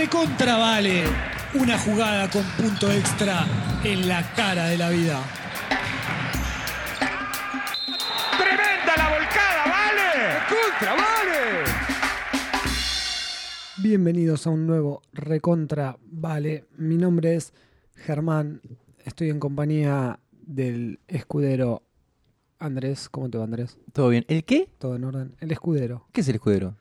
recontra 0.00 0.56
vale 0.56 1.04
una 1.52 1.78
jugada 1.78 2.30
con 2.30 2.42
punto 2.56 2.90
extra 2.90 3.44
en 3.84 4.08
la 4.08 4.22
cara 4.32 4.68
de 4.68 4.78
la 4.78 4.88
vida. 4.88 5.22
¡Tremenda 8.38 8.96
la 8.96 9.10
volcada, 9.10 9.62
vale! 9.68 10.38
¡Contra, 10.48 10.94
vale! 10.94 11.64
Bienvenidos 13.76 14.46
a 14.46 14.50
un 14.50 14.66
nuevo 14.66 15.02
Recontra 15.12 15.98
Vale. 16.00 16.64
Mi 16.78 16.96
nombre 16.96 17.36
es 17.36 17.52
Germán. 17.94 18.62
Estoy 19.04 19.28
en 19.28 19.38
compañía 19.38 20.18
del 20.32 20.98
escudero 21.08 21.82
Andrés. 22.58 23.10
¿Cómo 23.10 23.28
te 23.28 23.36
va, 23.36 23.44
Andrés? 23.44 23.76
¿Todo 23.92 24.08
bien? 24.08 24.24
¿El 24.28 24.44
qué? 24.44 24.66
Todo 24.78 24.96
en 24.96 25.04
orden. 25.04 25.36
El 25.40 25.52
escudero. 25.52 26.06
¿Qué 26.12 26.22
es 26.22 26.28
el 26.28 26.36
escudero? 26.36 26.79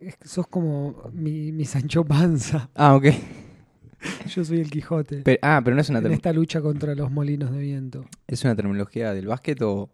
Es 0.00 0.16
que 0.16 0.28
sos 0.28 0.46
como 0.46 1.10
mi, 1.12 1.52
mi 1.52 1.64
Sancho 1.64 2.04
Panza. 2.04 2.70
Ah, 2.74 2.94
ok. 2.96 3.04
Yo 4.34 4.44
soy 4.44 4.60
el 4.60 4.70
Quijote. 4.70 5.22
Pero- 5.22 5.38
ah, 5.42 5.60
pero 5.62 5.74
no 5.76 5.82
es 5.82 5.90
una, 5.90 5.98
en 5.98 6.12
esta 6.12 6.32
lucha 6.32 6.60
contra 6.62 6.94
los 6.94 7.10
molinos 7.10 7.52
de 7.52 7.58
viento. 7.58 8.06
¿es 8.26 8.42
una 8.44 8.56
terminología 8.56 9.12
del 9.12 9.26
básquet 9.26 9.60
o...? 9.62 9.90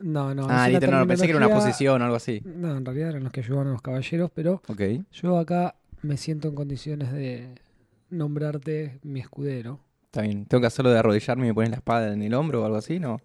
No, 0.00 0.34
no. 0.34 0.46
ah, 0.50 0.68
listo, 0.68 0.88
no, 0.90 1.06
pensé 1.06 1.24
que 1.24 1.30
era 1.30 1.38
una 1.46 1.54
posición 1.54 2.02
o 2.02 2.04
algo 2.04 2.16
así. 2.16 2.42
No, 2.44 2.76
en 2.76 2.84
realidad 2.84 3.10
eran 3.10 3.22
los 3.24 3.32
que 3.32 3.40
ayudaban 3.40 3.68
a 3.68 3.70
los 3.70 3.80
caballeros, 3.80 4.30
pero 4.34 4.60
Ok. 4.68 4.82
yo 5.12 5.38
acá 5.38 5.76
me 6.02 6.18
siento 6.18 6.48
en 6.48 6.54
condiciones 6.54 7.12
de 7.12 7.54
nombrarte 8.10 8.98
mi 9.04 9.20
escudero. 9.20 9.80
Está 10.04 10.22
bien. 10.22 10.44
¿Tengo 10.46 10.60
que 10.60 10.66
hacerlo 10.66 10.90
de 10.90 10.98
arrodillarme 10.98 11.46
y 11.46 11.48
me 11.48 11.54
pones 11.54 11.70
la 11.70 11.76
espada 11.76 12.12
en 12.12 12.20
el 12.22 12.34
hombro 12.34 12.62
o 12.62 12.64
algo 12.66 12.76
así? 12.76 12.98
No. 13.00 13.20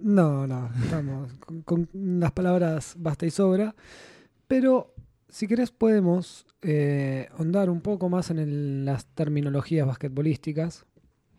No, 0.00 0.46
no, 0.46 0.70
estamos 0.82 1.32
con, 1.34 1.62
con 1.62 1.88
las 1.94 2.32
palabras 2.32 2.94
basta 2.98 3.24
y 3.24 3.30
sobra. 3.30 3.74
Pero 4.46 4.92
si 5.28 5.46
querés 5.46 5.70
podemos 5.70 6.46
eh, 6.62 7.28
ahondar 7.32 7.70
un 7.70 7.80
poco 7.80 8.08
más 8.08 8.30
en 8.30 8.38
el- 8.38 8.84
las 8.84 9.06
terminologías 9.06 9.86
basquetbolísticas. 9.86 10.86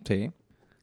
Sí. 0.06 0.32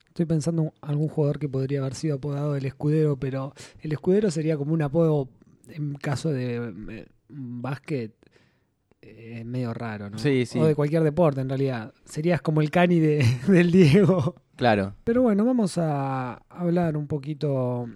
Estoy 0.09 0.27
pensando 0.27 0.63
en 0.63 0.73
algún 0.83 1.09
jugador 1.09 1.39
que 1.39 1.49
podría 1.49 1.81
haber 1.81 1.95
sido 1.95 2.17
apodado 2.17 2.57
el 2.57 2.65
escudero, 2.67 3.17
pero 3.19 3.53
el 3.81 3.93
escudero 3.93 4.31
sería 4.31 4.57
como 4.57 4.73
un 4.75 4.83
apodo 4.83 5.29
en 5.69 5.95
caso 5.95 6.31
de 6.33 6.73
eh, 6.91 7.07
básquet 7.29 8.15
eh, 9.03 9.45
medio 9.45 9.73
raro, 9.75 10.11
¿no? 10.11 10.19
Sí, 10.19 10.47
sí. 10.47 10.59
O 10.59 10.67
de 10.67 10.75
cualquier 10.75 11.03
deporte, 11.03 11.41
en 11.41 11.49
realidad. 11.49 11.93
Serías 12.05 12.41
como 12.43 12.61
el 12.61 12.71
cani 12.71 12.99
de, 12.99 13.25
del 13.49 13.71
Diego. 13.71 14.35
Claro. 14.57 14.95
Pero 15.05 15.23
bueno, 15.23 15.45
vamos 15.45 15.77
a 15.79 16.35
hablar 16.49 16.97
un 16.97 17.07
poquito 17.07 17.87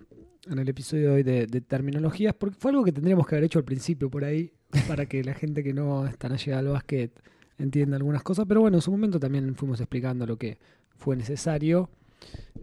en 0.50 0.58
el 0.58 0.69
episodio 0.69 1.08
de 1.08 1.14
hoy 1.16 1.22
de, 1.22 1.47
de 1.47 1.61
terminologías, 1.61 2.34
porque 2.34 2.56
fue 2.58 2.70
algo 2.70 2.84
que 2.84 2.92
tendríamos 2.92 3.27
que 3.27 3.34
haber 3.34 3.44
hecho 3.44 3.58
al 3.58 3.64
principio 3.64 4.11
por 4.11 4.25
ahí, 4.25 4.53
para 4.89 5.07
que 5.07 5.23
la 5.25 5.35
gente 5.35 5.63
que 5.63 5.73
no 5.73 6.07
es 6.07 6.17
tan 6.19 6.33
allegada 6.33 6.61
al 6.61 6.69
básquet 6.69 7.11
entienda 7.59 7.97
algunas 7.97 8.23
cosas. 8.23 8.47
Pero 8.49 8.61
bueno, 8.61 8.79
en 8.79 8.83
su 8.83 8.91
momento 8.91 9.19
también 9.21 9.55
fuimos 9.55 9.81
explicando 9.81 10.27
lo 10.27 10.37
que 10.37 10.59
fue 10.97 11.17
necesario. 11.17 11.91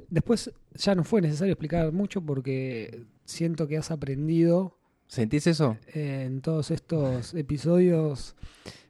Después 0.09 0.51
ya 0.75 0.95
no 0.95 1.03
fue 1.03 1.21
necesario 1.21 1.53
explicar 1.53 1.91
mucho 1.91 2.21
porque 2.21 3.03
siento 3.25 3.67
que 3.67 3.77
has 3.77 3.91
aprendido 3.91 4.77
¿Sentís 5.07 5.47
eso? 5.47 5.77
eh, 5.93 6.23
en 6.25 6.41
todos 6.41 6.71
estos 6.71 7.33
episodios 7.33 8.35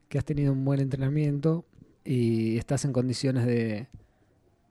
que 0.10 0.18
has 0.18 0.26
tenido 0.26 0.54
un 0.54 0.64
buen 0.66 0.80
entrenamiento 0.80 1.66
y 2.04 2.58
estás 2.58 2.86
en 2.86 2.94
condiciones 2.94 3.46
de, 3.46 3.88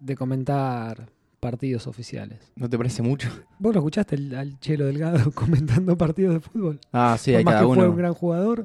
de 0.01 0.17
comentar 0.17 1.11
partidos 1.51 1.87
oficiales. 1.87 2.41
¿No 2.57 2.69
te 2.69 2.77
parece 2.77 3.03
mucho? 3.03 3.29
¿Vos 3.61 3.73
lo 3.73 3.81
escuchaste 3.81 4.17
el- 4.17 4.35
al 4.35 4.59
Chelo 4.59 4.87
Delgado 4.87 5.31
comentando 5.35 5.97
partidos 5.97 6.35
de 6.35 6.41
fútbol? 6.41 6.81
Ah, 6.93 7.17
sí, 7.19 7.31
Por 7.31 7.39
hay 7.39 7.45
más 7.45 7.55
cada 7.55 7.67
que 7.69 7.75
fue 7.75 7.89
un 7.89 7.97
gran 7.97 8.15
jugador 8.15 8.63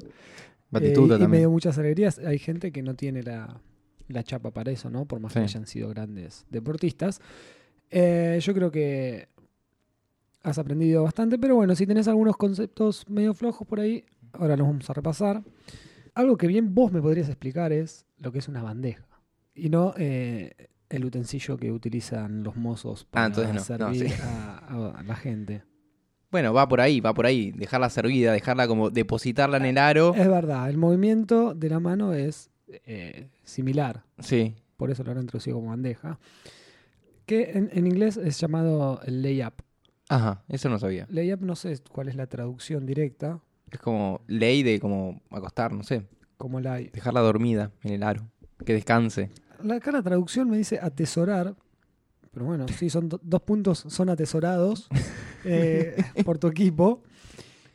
Batistuta 0.70 1.14
eh, 1.14 1.16
y 1.16 1.18
me 1.20 1.24
también. 1.24 1.42
dio 1.42 1.50
muchas 1.50 1.78
alegrías. 1.78 2.18
Hay 2.18 2.38
gente 2.38 2.72
que 2.72 2.82
no 2.82 2.94
tiene 2.94 3.22
la, 3.22 3.60
la 4.08 4.22
chapa 4.24 4.50
para 4.50 4.72
eso, 4.72 4.90
¿no? 4.90 5.04
Por 5.04 5.20
más 5.20 5.32
que 5.32 5.38
hayan 5.40 5.66
sido 5.66 5.88
grandes 5.90 6.44
deportistas. 6.50 7.20
Eh, 7.90 8.38
yo 8.42 8.52
creo 8.54 8.70
que 8.72 9.28
has 10.42 10.58
aprendido 10.58 11.04
bastante, 11.04 11.38
pero 11.38 11.54
bueno, 11.54 11.76
si 11.76 11.86
tenés 11.86 12.08
algunos 12.08 12.36
conceptos 12.36 13.08
medio 13.08 13.32
flojos 13.34 13.66
por 13.68 13.78
ahí, 13.80 14.04
ahora 14.32 14.56
los 14.56 14.66
vamos 14.66 14.90
a 14.90 14.92
repasar. 14.92 15.42
Algo 16.14 16.36
que 16.36 16.46
bien 16.48 16.74
vos 16.74 16.90
me 16.90 17.00
podrías 17.00 17.28
explicar 17.28 17.72
es 17.72 18.06
lo 18.18 18.32
que 18.32 18.38
es 18.40 18.48
una 18.48 18.62
bandeja 18.62 19.06
y 19.54 19.68
no 19.68 19.94
eh, 19.98 20.52
el 20.92 21.04
utensilio 21.04 21.56
que 21.56 21.70
utilizan 21.72 22.42
los 22.42 22.56
mozos 22.56 23.04
para 23.04 23.24
Ah, 23.24 23.26
entonces 23.28 23.52
no, 23.54 23.60
no, 23.60 23.64
servir 23.94 24.10
sí. 24.10 24.14
a, 24.22 24.92
a 24.98 25.02
la 25.02 25.16
gente. 25.16 25.62
Bueno, 26.30 26.54
va 26.54 26.66
por 26.68 26.80
ahí, 26.80 27.00
va 27.00 27.12
por 27.12 27.26
ahí. 27.26 27.52
Dejarla 27.52 27.90
servida, 27.90 28.32
dejarla 28.32 28.66
como 28.66 28.90
depositarla 28.90 29.58
en 29.58 29.66
el 29.66 29.78
aro. 29.78 30.14
Es 30.14 30.28
verdad, 30.28 30.70
el 30.70 30.78
movimiento 30.78 31.52
de 31.54 31.68
la 31.68 31.78
mano 31.80 32.14
es 32.14 32.50
eh, 32.86 33.28
similar, 33.44 34.04
Sí. 34.18 34.54
por 34.78 34.90
eso 34.90 35.02
lo 35.04 35.12
han 35.12 35.18
introducido 35.20 35.56
como 35.56 35.68
bandeja, 35.70 36.18
que 37.26 37.50
en, 37.52 37.68
en 37.72 37.86
inglés 37.86 38.16
es 38.16 38.40
llamado 38.40 39.00
el 39.04 39.22
layup. 39.22 39.54
Ajá, 40.08 40.42
eso 40.48 40.68
no 40.68 40.78
sabía. 40.78 41.06
Layup 41.10 41.40
no 41.42 41.54
sé 41.56 41.78
cuál 41.90 42.08
es 42.08 42.16
la 42.16 42.26
traducción 42.26 42.86
directa, 42.86 43.40
Es 43.70 43.78
como 43.78 44.20
ley 44.26 44.62
de 44.62 44.80
como 44.80 45.20
acostar, 45.30 45.72
no 45.72 45.82
sé. 45.82 46.06
como 46.36 46.60
la... 46.60 46.76
Dejarla 46.76 47.20
dormida 47.20 47.70
en 47.82 47.92
el 47.92 48.02
aro. 48.02 48.26
Que 48.64 48.72
descanse. 48.74 49.30
La, 49.64 49.76
acá 49.76 49.92
la 49.92 50.02
traducción 50.02 50.48
me 50.50 50.56
dice 50.56 50.78
atesorar, 50.80 51.54
pero 52.32 52.46
bueno, 52.46 52.66
sí, 52.68 52.88
son 52.90 53.08
do- 53.08 53.20
dos 53.22 53.42
puntos, 53.42 53.84
son 53.88 54.08
atesorados 54.08 54.88
eh, 55.44 55.96
por 56.24 56.38
tu 56.38 56.46
equipo 56.48 57.02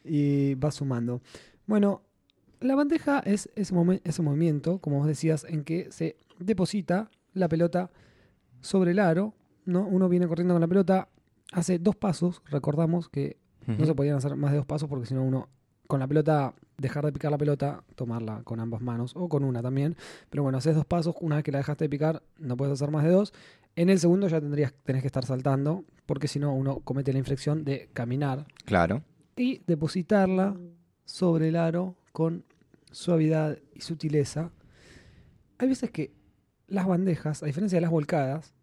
y 0.03 0.56
vas 0.56 0.75
sumando. 0.75 1.22
Bueno, 1.66 2.02
la 2.62 2.75
bandeja 2.75 3.20
es 3.20 3.50
ese, 3.56 3.74
momen- 3.74 4.02
ese 4.03 4.22
movimiento, 4.22 4.80
como 4.80 4.98
vos 5.00 5.08
decías, 5.08 5.46
en 5.48 5.64
que 5.64 5.92
se 5.92 6.18
deposita 6.40 7.09
la 7.34 7.48
pelota 7.50 7.92
sobre 8.62 8.92
el 8.92 9.00
aro, 9.00 9.34
¿no? 9.66 9.86
Uno 9.86 10.09
viene 10.09 10.28
corriendo 10.28 10.54
con 10.54 10.62
la 10.62 10.68
pelota, 10.68 11.09
hace 11.52 11.78
dos 11.80 11.96
pasos, 11.96 12.42
recordamos 12.46 13.09
que 13.09 13.38
no 13.68 13.86
se 13.86 13.94
podían 13.96 14.16
hacer 14.16 14.36
más 14.38 14.52
de 14.52 14.58
dos 14.58 14.66
pasos 14.66 14.88
porque 14.88 15.06
si 15.06 15.14
no 15.14 15.24
uno 15.24 15.50
con 15.88 16.00
la 16.00 16.08
pelota, 16.08 16.54
dejar 16.78 17.06
de 17.06 17.12
picar 17.12 17.32
la 17.32 17.38
pelota, 17.38 17.84
tomarla 17.96 18.42
con 18.44 18.60
ambas 18.60 18.82
manos 18.82 19.14
o 19.16 19.28
con 19.30 19.44
una 19.44 19.62
también. 19.62 19.96
Pero 20.30 20.44
bueno, 20.44 20.58
haces 20.60 20.76
dos 20.76 20.86
pasos, 20.86 21.16
una 21.22 21.36
vez 21.38 21.44
que 21.44 21.52
la 21.52 21.58
dejaste 21.60 21.86
de 21.86 21.90
picar, 21.90 22.22
no 22.38 22.56
puedes 22.58 22.74
hacer 22.74 22.92
más 22.92 23.04
de 23.04 23.12
dos. 23.12 23.34
En 23.76 23.90
el 23.90 24.00
segundo 24.00 24.28
ya 24.28 24.40
tendrías, 24.40 24.74
tenés 24.84 25.02
que 25.02 25.08
estar 25.08 25.26
saltando, 25.26 25.84
porque 26.06 26.28
si 26.28 26.40
no 26.40 26.54
uno 26.54 26.80
comete 26.80 27.12
la 27.14 27.20
inflexión 27.20 27.64
de 27.64 27.90
caminar 27.94 28.46
Claro. 28.66 29.04
y 29.36 29.62
depositarla 29.68 30.56
sobre 31.06 31.50
el 31.50 31.56
aro 31.56 31.96
con 32.12 32.44
suavidad 32.92 33.58
y 33.74 33.82
sutileza. 33.82 34.52
Hay 35.60 35.68
veces 35.70 35.92
que 35.92 36.12
las 36.68 36.86
bandejas, 36.88 37.44
a 37.44 37.46
diferencia 37.46 37.78
de 37.78 37.82
las 37.82 37.92
volcadas, 37.92 38.54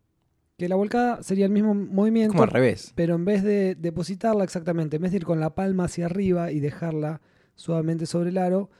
que 0.57 0.69
la 0.69 0.77
volcada 0.77 1.23
sería 1.23 1.47
el 1.47 1.53
mismo 1.53 1.75
movimiento, 1.75 2.33
Como 2.33 2.45
al 2.45 2.51
revés. 2.51 2.93
pero 2.95 3.15
en 3.17 3.25
vez 3.25 3.43
de 3.43 3.75
depositarla 3.75 4.45
exactamente, 4.45 4.97
en 4.97 5.03
vez 5.03 5.11
de 5.11 5.17
ir 5.19 5.25
con 5.25 5.41
la 5.41 5.55
palma 5.55 5.85
hacia 5.85 6.07
arriba 6.07 6.53
y 6.53 6.61
dejarla 6.61 7.21
suavemente 7.57 8.07
sobre 8.07 8.31
el 8.31 8.39
aro, 8.39 8.71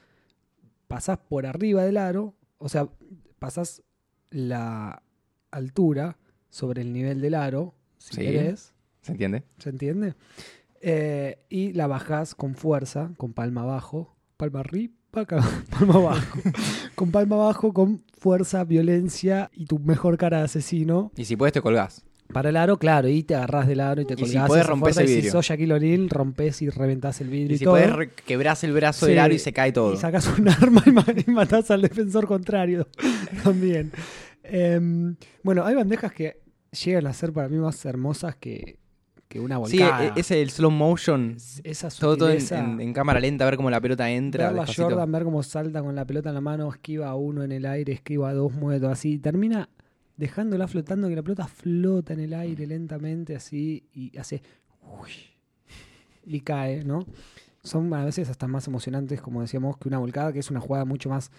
pasás 0.87 1.17
por 1.17 1.45
arriba 1.45 1.83
del 1.83 1.97
aro, 1.97 2.35
o 2.57 2.69
sea, 2.69 2.87
pasás 3.39 3.81
la 4.29 5.01
altura 5.51 6.17
sobre 6.49 6.81
el 6.81 6.93
nivel 6.93 7.21
del 7.21 7.33
aro, 7.35 7.73
si 7.97 8.15
Sí. 8.15 8.21
querés, 8.21 8.73
¿Se 9.01 9.11
entiende? 9.11 9.43
¿se 9.59 9.69
entiende? 9.69 10.15
Eh, 10.81 11.39
y 11.49 11.73
la 11.73 11.87
bajás 11.87 12.35
con 12.35 12.55
fuerza, 12.55 13.11
con 13.17 13.33
palma 13.33 13.61
abajo, 13.61 14.15
palma 14.37 14.59
arriba, 14.61 14.93
palma 15.69 15.95
abajo, 15.95 16.39
con 16.95 17.11
palma 17.11 17.35
abajo, 17.35 17.73
con 17.73 18.03
fuerza, 18.17 18.63
violencia 18.63 19.49
y 19.53 19.65
tu 19.65 19.79
mejor 19.79 20.17
cara 20.17 20.39
de 20.39 20.43
asesino. 20.43 21.11
Y 21.15 21.25
si 21.25 21.35
puedes 21.35 21.53
te 21.53 21.61
colgás. 21.61 22.04
Para 22.35 22.49
el 22.49 22.57
aro, 22.57 22.77
claro, 22.77 23.07
y 23.07 23.23
te 23.23 23.33
agarrás 23.33 23.65
del 23.67 23.79
aro 23.79 24.01
y 24.01 24.05
te 24.05 24.13
Y 24.13 24.17
si 24.17 24.23
colgás. 24.23 24.47
podés, 24.47 24.67
rompés 24.67 24.95
fuerza, 24.95 25.01
el 25.01 25.07
y 25.09 25.13
vidrio. 25.15 25.31
Si 25.31 25.31
sos 25.31 25.45
Shaquille 25.45 25.73
O'Neal, 25.73 26.09
rompés 26.09 26.61
y 26.61 26.69
reventás 26.69 27.21
el 27.21 27.29
vidrio 27.29 27.51
y, 27.51 27.55
Y 27.55 27.57
si 27.59 27.63
todo. 27.63 27.73
puedes 27.75 27.91
re- 27.93 28.09
quebrás 28.11 28.63
el 28.65 28.73
brazo 28.73 29.05
Sí. 29.05 29.11
del 29.13 29.19
aro 29.19 29.33
y 29.33 29.39
se 29.39 29.53
cae 29.53 29.71
todo. 29.71 29.93
Y 29.93 29.97
sacás 29.97 30.27
un 30.37 30.47
arma 30.49 30.83
y, 30.85 30.91
ma- 30.91 31.05
y 31.25 31.31
matás 31.31 31.71
al 31.71 31.81
defensor 31.81 32.27
contrario 32.27 32.87
también. 33.43 33.91
Em, 34.43 35.15
bueno, 35.43 35.65
hay 35.65 35.75
bandejas 35.75 36.11
que 36.11 36.37
llegan 36.83 37.07
a 37.07 37.13
ser 37.13 37.31
para 37.33 37.47
mí 37.49 37.57
más 37.57 37.83
hermosas 37.85 38.35
que, 38.35 38.77
que 39.27 39.39
una 39.39 39.55
Sí, 39.65 39.79
volcada. 39.79 40.05
e- 40.07 40.11
ese 40.17 40.41
el 40.41 40.49
slow 40.51 40.71
motion. 40.71 41.37
Esa 41.63 41.89
Todo, 41.89 42.17
todo 42.17 42.29
en, 42.31 42.41
en- 42.53 42.81
en 42.81 42.93
cámara 42.93 43.19
lenta, 43.19 43.45
ver 43.45 43.55
cómo 43.55 43.69
la 43.69 43.79
pelota 43.81 44.09
entra. 44.11 44.51
ver 44.51 44.55
la. 44.57 44.65
Jordan, 44.67 45.11
ver 45.11 45.23
cómo 45.23 45.41
salta 45.41 45.81
con 45.81 45.95
la 45.95 46.05
pelota 46.05 46.29
en 46.29 46.35
la 46.35 46.41
mano, 46.41 46.69
esquiva 46.69 47.07
a 47.09 47.15
uno 47.15 47.43
en 47.43 47.51
el 47.51 47.65
aire, 47.65 47.93
esquiva 47.93 48.29
a 48.29 48.33
dos, 48.33 48.53
mueve 48.53 48.81
todo 48.81 48.91
así. 48.91 49.13
y 49.13 49.17
Termina 49.19 49.69
dejándola 50.17 50.67
flotando, 50.67 51.09
que 51.09 51.15
la 51.15 51.23
pelota 51.23 51.47
flota 51.47 52.13
en 52.13 52.19
el 52.21 52.33
aire 52.33 52.67
lentamente 52.67 53.35
así 53.35 53.87
y 53.93 54.17
hace... 54.17 54.41
y 56.25 56.39
cae, 56.41 56.83
¿no? 56.83 57.05
Son 57.63 57.93
a 57.93 58.05
veces 58.05 58.29
hasta 58.29 58.47
más 58.47 58.67
emocionantes, 58.67 59.21
como 59.21 59.41
decíamos, 59.41 59.77
que 59.77 59.87
una 59.87 59.97
volcada, 59.97 60.31
que 60.31 60.39
es 60.39 60.51
una 60.51 60.59
jugada 60.59 60.85
mucho 60.85 61.09
más 61.09 61.31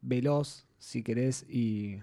veloz, 0.00 0.66
si 0.78 1.02
querés, 1.02 1.44
y, 1.48 1.98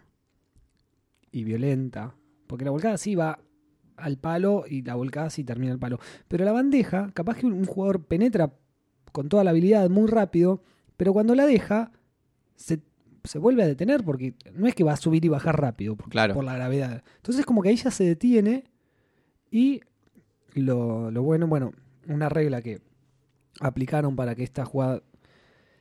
y 1.32 1.44
violenta. 1.44 2.16
Porque 2.48 2.66
la 2.66 2.72
volcada 2.72 2.98
sí 2.98 3.16
va 3.16 3.40
al 3.96 4.18
palo 4.18 4.66
y 4.68 4.82
la 4.82 4.96
volcada 4.96 5.30
sí 5.30 5.44
termina 5.44 5.72
al 5.72 5.80
palo. 5.80 6.00
Pero 6.28 6.46
la 6.46 6.52
bandeja, 6.52 7.12
capaz 7.14 7.38
que 7.38 7.46
un, 7.46 7.54
un 7.54 7.66
jugador 7.66 8.06
penetra 8.06 8.54
con 9.12 9.30
toda 9.30 9.44
la 9.44 9.52
habilidad 9.52 9.90
muy 9.90 10.08
rápido, 10.08 10.62
pero 10.98 11.14
cuando 11.14 11.36
la 11.36 11.46
deja, 11.46 11.92
se, 12.56 12.82
se 13.30 13.38
vuelve 13.38 13.64
a 13.64 13.68
detener 13.68 14.04
porque 14.04 14.34
no 14.54 14.66
es 14.68 14.74
que 14.74 14.84
va 14.84 14.94
a 14.94 14.98
subir 14.98 15.24
y 15.24 15.28
bajar 15.28 15.60
rápido 15.62 15.96
por, 15.96 16.10
Claro. 16.10 16.34
por 16.34 16.44
la 16.44 16.56
gravedad. 16.56 17.04
Entonces 17.18 17.46
como 17.46 17.62
que 17.62 17.70
ahí 17.70 17.76
ya 17.76 17.92
se 17.92 18.04
detiene 18.04 18.64
y 19.52 19.82
lo, 20.56 21.12
lo 21.12 21.22
bueno, 21.24 21.46
bueno, 21.48 21.74
una 22.08 22.28
regla 22.30 22.62
que 22.62 22.82
aplicaron 23.60 24.16
para 24.16 24.34
que 24.36 24.44
esta 24.44 24.66
jugada 24.66 25.04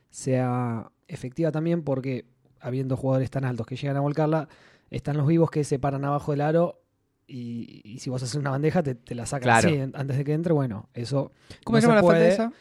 sea 0.09 0.91
efectiva 1.07 1.51
también 1.51 1.83
porque 1.83 2.25
habiendo 2.59 2.97
jugadores 2.97 3.29
tan 3.29 3.45
altos 3.45 3.65
que 3.65 3.75
llegan 3.75 3.97
a 3.97 4.01
volcarla, 4.01 4.47
están 4.89 5.17
los 5.17 5.27
vivos 5.27 5.49
que 5.49 5.63
se 5.63 5.79
paran 5.79 6.03
abajo 6.05 6.31
del 6.31 6.41
aro 6.41 6.81
y, 7.27 7.81
y 7.83 7.99
si 7.99 8.09
vos 8.09 8.21
haces 8.23 8.35
una 8.35 8.49
bandeja 8.51 8.81
te, 8.83 8.95
te 8.95 9.15
la 9.15 9.25
sacan 9.25 9.43
Claro. 9.61 9.69
así 9.69 9.79
antes 9.93 10.17
de 10.17 10.23
que 10.23 10.33
entre. 10.33 10.51
Bueno, 10.53 10.89
eso 10.93 11.31
¿Cómo 11.63 11.77
no 11.77 11.81
se 11.81 11.87
llama 11.87 12.01
la 12.01 12.07
falta 12.07 12.27
esa? 12.27 12.51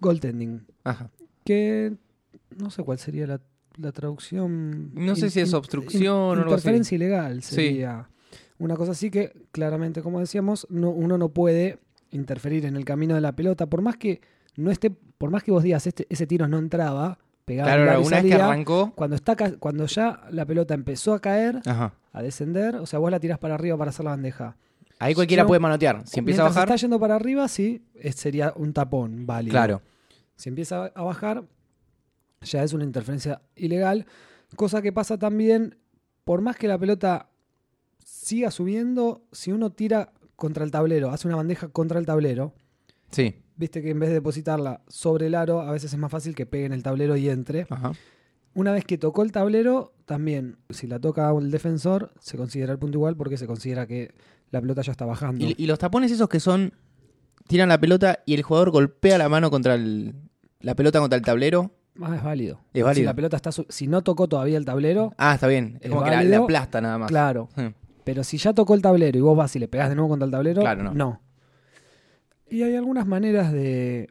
goaltending. 0.00 0.66
Ajá. 0.84 1.10
Que 1.44 1.96
no 2.56 2.70
sé 2.70 2.82
cuál 2.84 2.98
sería 2.98 3.26
la, 3.26 3.40
la 3.78 3.92
traducción. 3.92 4.90
No 4.94 5.16
sé 5.16 5.30
si 5.30 5.40
es 5.40 5.54
obstrucción 5.54 6.12
o 6.14 6.30
algo 6.32 6.42
así. 6.44 6.50
Interferencia 6.52 6.94
ilegal 6.96 7.42
Sí. 7.42 7.54
sería. 7.54 8.08
Una 8.58 8.74
cosa 8.76 8.92
así 8.92 9.10
que, 9.10 9.32
claramente, 9.52 10.02
como 10.02 10.18
decíamos, 10.20 10.66
no, 10.70 10.90
uno 10.90 11.16
no 11.16 11.28
puede 11.28 11.78
interferir 12.10 12.64
en 12.66 12.76
el 12.76 12.84
camino 12.84 13.14
de 13.14 13.20
la 13.20 13.32
pelota. 13.36 13.66
Por 13.66 13.82
más 13.82 13.96
que 13.96 14.20
no 14.56 14.70
esté, 14.70 14.90
por 14.90 15.30
más 15.30 15.42
que 15.44 15.50
vos 15.52 15.62
digas 15.62 15.86
este, 15.86 16.06
ese 16.10 16.26
tiro 16.26 16.48
no 16.48 16.58
entraba, 16.58 17.18
pegaba 17.44 17.72
Claro, 17.74 18.00
una 18.02 18.20
vez 18.20 18.24
que 18.24 18.34
arrancó. 18.34 18.92
cuando 18.96 19.14
está 19.14 19.36
cuando 19.58 19.86
ya 19.86 20.22
la 20.30 20.44
pelota 20.44 20.74
empezó 20.74 21.14
a 21.14 21.20
caer, 21.20 21.60
Ajá. 21.66 21.94
a 22.12 22.22
descender, 22.22 22.76
o 22.76 22.86
sea, 22.86 22.98
vos 22.98 23.10
la 23.10 23.20
tirás 23.20 23.38
para 23.38 23.54
arriba 23.54 23.76
para 23.76 23.90
hacer 23.90 24.04
la 24.04 24.10
bandeja. 24.10 24.56
Ahí 24.98 25.14
cualquiera 25.14 25.46
puede 25.46 25.60
manotear. 25.60 26.02
Si 26.06 26.18
empieza 26.18 26.42
a 26.42 26.46
bajar. 26.46 26.64
está 26.64 26.74
yendo 26.76 26.98
para 26.98 27.14
arriba, 27.14 27.46
sí, 27.46 27.82
sería 28.12 28.52
un 28.56 28.72
tapón 28.72 29.24
válido. 29.26 29.52
Claro. 29.52 29.82
Si 30.34 30.48
empieza 30.48 30.86
a 30.86 31.02
bajar, 31.02 31.44
ya 32.42 32.62
es 32.62 32.72
una 32.72 32.84
interferencia 32.84 33.42
ilegal. 33.56 34.06
Cosa 34.56 34.80
que 34.82 34.92
pasa 34.92 35.18
también, 35.18 35.76
por 36.24 36.40
más 36.40 36.56
que 36.56 36.68
la 36.68 36.78
pelota 36.78 37.28
siga 38.04 38.50
subiendo, 38.50 39.22
si 39.32 39.52
uno 39.52 39.70
tira 39.70 40.12
contra 40.36 40.64
el 40.64 40.70
tablero, 40.70 41.10
hace 41.10 41.26
una 41.28 41.36
bandeja 41.36 41.68
contra 41.68 41.98
el 41.98 42.06
tablero, 42.06 42.54
Sí. 43.10 43.34
viste 43.56 43.82
que 43.82 43.90
en 43.90 43.98
vez 43.98 44.08
de 44.10 44.16
depositarla 44.16 44.82
sobre 44.88 45.26
el 45.26 45.34
aro, 45.34 45.60
a 45.62 45.72
veces 45.72 45.92
es 45.92 45.98
más 45.98 46.10
fácil 46.10 46.34
que 46.34 46.46
pegue 46.46 46.66
en 46.66 46.72
el 46.72 46.82
tablero 46.82 47.16
y 47.16 47.28
entre. 47.28 47.66
Ajá. 47.70 47.92
Una 48.54 48.72
vez 48.72 48.84
que 48.84 48.98
tocó 48.98 49.22
el 49.22 49.32
tablero, 49.32 49.92
también, 50.04 50.58
si 50.70 50.86
la 50.86 50.98
toca 50.98 51.30
el 51.30 51.50
defensor, 51.50 52.12
se 52.20 52.36
considera 52.36 52.72
el 52.72 52.78
punto 52.78 52.98
igual 52.98 53.16
porque 53.16 53.36
se 53.36 53.46
considera 53.46 53.86
que 53.86 54.12
la 54.50 54.60
pelota 54.60 54.82
ya 54.82 54.92
está 54.92 55.04
bajando. 55.06 55.44
Y, 55.44 55.54
y 55.58 55.66
los 55.66 55.78
tapones 55.78 56.10
esos 56.10 56.28
que 56.28 56.40
son. 56.40 56.72
Tiran 57.46 57.68
la 57.68 57.80
pelota 57.80 58.20
y 58.26 58.34
el 58.34 58.42
jugador 58.42 58.70
golpea 58.70 59.16
la 59.18 59.28
mano 59.28 59.50
contra 59.50 59.74
el. 59.74 60.14
La 60.60 60.74
pelota 60.74 60.98
contra 61.00 61.16
el 61.16 61.24
tablero. 61.24 61.70
Ah, 62.00 62.14
es 62.16 62.22
válido. 62.22 62.60
Es 62.72 62.84
válido. 62.84 63.02
Si 63.02 63.04
la 63.04 63.14
pelota 63.14 63.36
está 63.36 63.50
si 63.52 63.86
no 63.88 64.02
tocó 64.02 64.28
todavía 64.28 64.56
el 64.56 64.64
tablero, 64.64 65.12
Ah, 65.16 65.34
está 65.34 65.46
bien. 65.48 65.76
Es 65.80 65.86
Es 65.86 65.90
como 65.90 66.04
que 66.04 66.10
la, 66.10 66.16
válido. 66.16 66.38
la 66.38 66.44
aplasta 66.44 66.80
nada 66.80 66.98
más. 66.98 67.08
claro. 67.08 67.48
Pero 68.04 68.24
si 68.24 68.38
ya 68.38 68.54
tocó 68.54 68.74
el 68.74 68.80
tablero 68.82 69.18
y 69.18 69.20
vos 69.20 69.36
vas 69.36 69.54
y 69.56 69.58
le 69.58 69.68
pegás 69.68 69.88
de 69.90 69.94
nuevo 69.94 70.08
contra 70.10 70.24
el 70.26 70.30
tablero, 70.32 70.60
Claro, 70.62 70.94
no. 70.94 71.20
Y 72.48 72.62
hay 72.62 72.74
algunas 72.76 73.06
maneras 73.06 73.52
de 73.52 74.08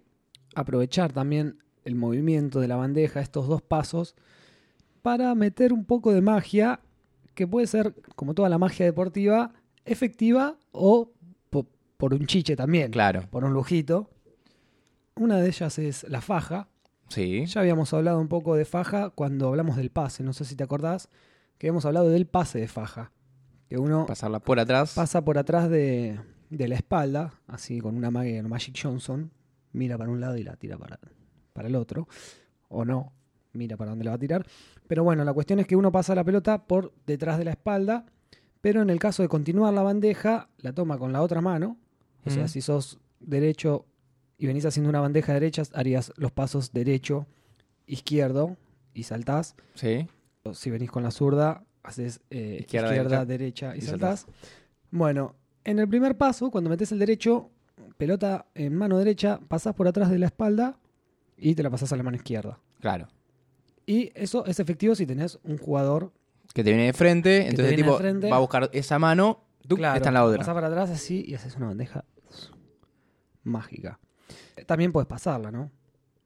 aprovechar 0.53 1.11
también 1.11 1.57
el 1.85 1.95
movimiento 1.95 2.59
de 2.59 2.67
la 2.67 2.75
bandeja, 2.75 3.21
estos 3.21 3.47
dos 3.47 3.61
pasos, 3.63 4.15
para 5.01 5.33
meter 5.33 5.73
un 5.73 5.85
poco 5.85 6.13
de 6.13 6.21
magia, 6.21 6.79
que 7.33 7.47
puede 7.47 7.65
ser, 7.65 7.95
como 8.15 8.33
toda 8.35 8.49
la 8.49 8.57
magia 8.59 8.85
deportiva, 8.85 9.53
efectiva 9.85 10.57
o 10.71 11.11
po- 11.49 11.67
por 11.97 12.13
un 12.13 12.27
chiche 12.27 12.55
también, 12.55 12.91
Claro. 12.91 13.23
por 13.31 13.45
un 13.45 13.53
lujito. 13.53 14.09
Una 15.15 15.37
de 15.37 15.47
ellas 15.47 15.79
es 15.79 16.05
la 16.09 16.21
faja. 16.21 16.67
Sí. 17.09 17.45
Ya 17.45 17.61
habíamos 17.61 17.93
hablado 17.93 18.19
un 18.19 18.27
poco 18.27 18.55
de 18.55 18.65
faja 18.65 19.09
cuando 19.11 19.47
hablamos 19.47 19.75
del 19.77 19.89
pase, 19.91 20.23
no 20.23 20.33
sé 20.33 20.45
si 20.45 20.55
te 20.55 20.63
acordás, 20.63 21.09
que 21.57 21.67
habíamos 21.67 21.85
hablado 21.85 22.09
del 22.09 22.27
pase 22.27 22.59
de 22.59 22.67
faja. 22.67 23.11
Que 23.69 23.77
uno 23.77 24.05
Pasarla 24.05 24.39
por 24.39 24.59
atrás. 24.59 24.93
pasa 24.95 25.23
por 25.25 25.37
atrás 25.37 25.69
de, 25.69 26.19
de 26.49 26.67
la 26.67 26.75
espalda, 26.75 27.33
así 27.47 27.79
con 27.79 27.95
una 27.97 28.11
magia 28.11 28.41
Magic 28.43 28.77
Johnson, 28.81 29.31
mira 29.73 29.97
para 29.97 30.09
un 30.09 30.21
lado 30.21 30.37
y 30.37 30.43
la 30.43 30.55
tira 30.55 30.77
para, 30.77 30.99
para 31.53 31.67
el 31.67 31.75
otro, 31.75 32.07
o 32.69 32.85
no, 32.85 33.11
mira 33.53 33.75
para 33.75 33.89
dónde 33.91 34.05
la 34.05 34.11
va 34.11 34.15
a 34.15 34.19
tirar. 34.19 34.45
Pero 34.87 35.03
bueno, 35.03 35.25
la 35.25 35.33
cuestión 35.33 35.59
es 35.59 35.67
que 35.67 35.75
uno 35.75 35.91
pasa 35.91 36.15
la 36.15 36.23
pelota 36.23 36.63
por 36.65 36.93
detrás 37.05 37.37
de 37.37 37.43
la 37.45 37.51
espalda, 37.51 38.05
pero 38.61 38.81
en 38.81 38.89
el 38.89 38.99
caso 38.99 39.21
de 39.21 39.27
continuar 39.29 39.73
la 39.73 39.83
bandeja, 39.83 40.49
la 40.59 40.71
toma 40.73 40.97
con 40.97 41.11
la 41.11 41.21
otra 41.21 41.41
mano, 41.41 41.77
o 42.25 42.29
sea, 42.29 42.43
Ujú. 42.43 42.49
si 42.51 42.61
sos 42.61 42.99
derecho 43.19 43.85
y 44.37 44.47
venís 44.47 44.65
haciendo 44.65 44.89
una 44.89 44.99
bandeja 45.01 45.33
derecha, 45.33 45.63
harías 45.73 46.13
los 46.17 46.31
pasos 46.31 46.71
derecho, 46.73 47.25
izquierdo 47.85 48.57
y 48.93 49.03
saltás. 49.03 49.55
Sí. 49.75 50.07
O 50.43 50.53
si 50.53 50.69
venís 50.69 50.91
con 50.91 51.03
la 51.03 51.11
zurda, 51.11 51.63
haces 51.83 52.21
eh, 52.29 52.57
Izquierda, 52.61 52.89
izquierda, 52.89 53.25
derecha. 53.25 53.67
derecha, 53.69 53.75
y, 53.75 53.81
saltás. 53.89 54.27
Bueno, 54.91 55.35
en 55.63 55.79
el 55.79 55.87
primer 55.87 56.17
paso, 56.17 56.51
cuando 56.51 56.69
metes 56.69 56.91
el 56.91 56.99
derecho, 56.99 57.49
pelota 57.97 58.45
en 58.55 58.75
mano 58.75 58.97
derecha, 58.97 59.39
pasás 59.47 59.73
por 59.73 59.87
atrás 59.87 60.09
de 60.09 60.19
la 60.19 60.27
espalda 60.27 60.77
y 61.37 61.55
te 61.55 61.63
la 61.63 61.69
pasás 61.69 61.91
a 61.93 61.95
la 61.97 62.03
mano 62.03 62.17
izquierda. 62.17 62.59
Claro. 62.79 63.07
Y 63.85 64.11
eso 64.15 64.45
es 64.45 64.59
efectivo 64.59 64.95
si 64.95 65.05
tenés 65.05 65.39
un 65.43 65.57
jugador 65.57 66.11
Que 66.53 66.63
te 66.63 66.69
viene 66.71 66.85
de 66.87 66.93
frente. 66.93 67.29
te 67.41 67.49
Entonces, 67.49 67.75
viene 67.75 67.83
tipo, 67.83 67.97
frente. 67.97 68.29
va 68.29 68.35
a 68.37 68.39
buscar 68.39 68.69
esa 68.73 68.99
mano. 68.99 69.43
tuc, 69.67 69.77
Claro, 69.79 69.95
está 69.97 70.09
en 70.09 70.13
la 70.15 70.23
otra. 70.25 70.37
pasás 70.39 70.53
para 70.53 70.67
atrás 70.67 70.89
así 70.89 71.23
y 71.27 71.33
haces 71.35 71.55
una 71.55 71.67
bandeja 71.67 72.03
mágica. 73.43 73.99
También 74.65 74.91
puedes 74.91 75.07
pasarla, 75.07 75.51
¿no? 75.51 75.71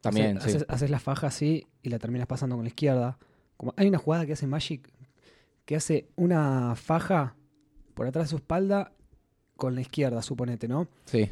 También, 0.01 0.37
Haces, 0.37 0.51
sí. 0.51 0.57
haces- 0.59 0.65
haces 0.69 0.89
la 0.89 0.99
faja 0.99 1.27
así 1.27 1.67
y 1.83 1.89
la 1.89 1.99
terminas 1.99 2.27
pasando 2.27 2.55
con 2.55 2.63
la 2.65 2.69
izquierda. 2.69 3.17
Como, 3.57 3.73
hay 3.77 3.87
una 3.87 3.97
jugada 3.99 4.25
que 4.25 4.33
hace 4.33 4.47
Magic 4.47 4.91
que 5.65 5.75
hace 5.75 6.09
una 6.15 6.73
faja 6.75 7.35
por 7.93 8.07
atrás 8.07 8.25
de 8.25 8.29
su 8.29 8.35
espalda 8.37 8.91
con 9.55 9.75
la 9.75 9.81
izquierda, 9.81 10.21
suponete, 10.23 10.67
¿no? 10.67 10.87
Sí. 11.05 11.29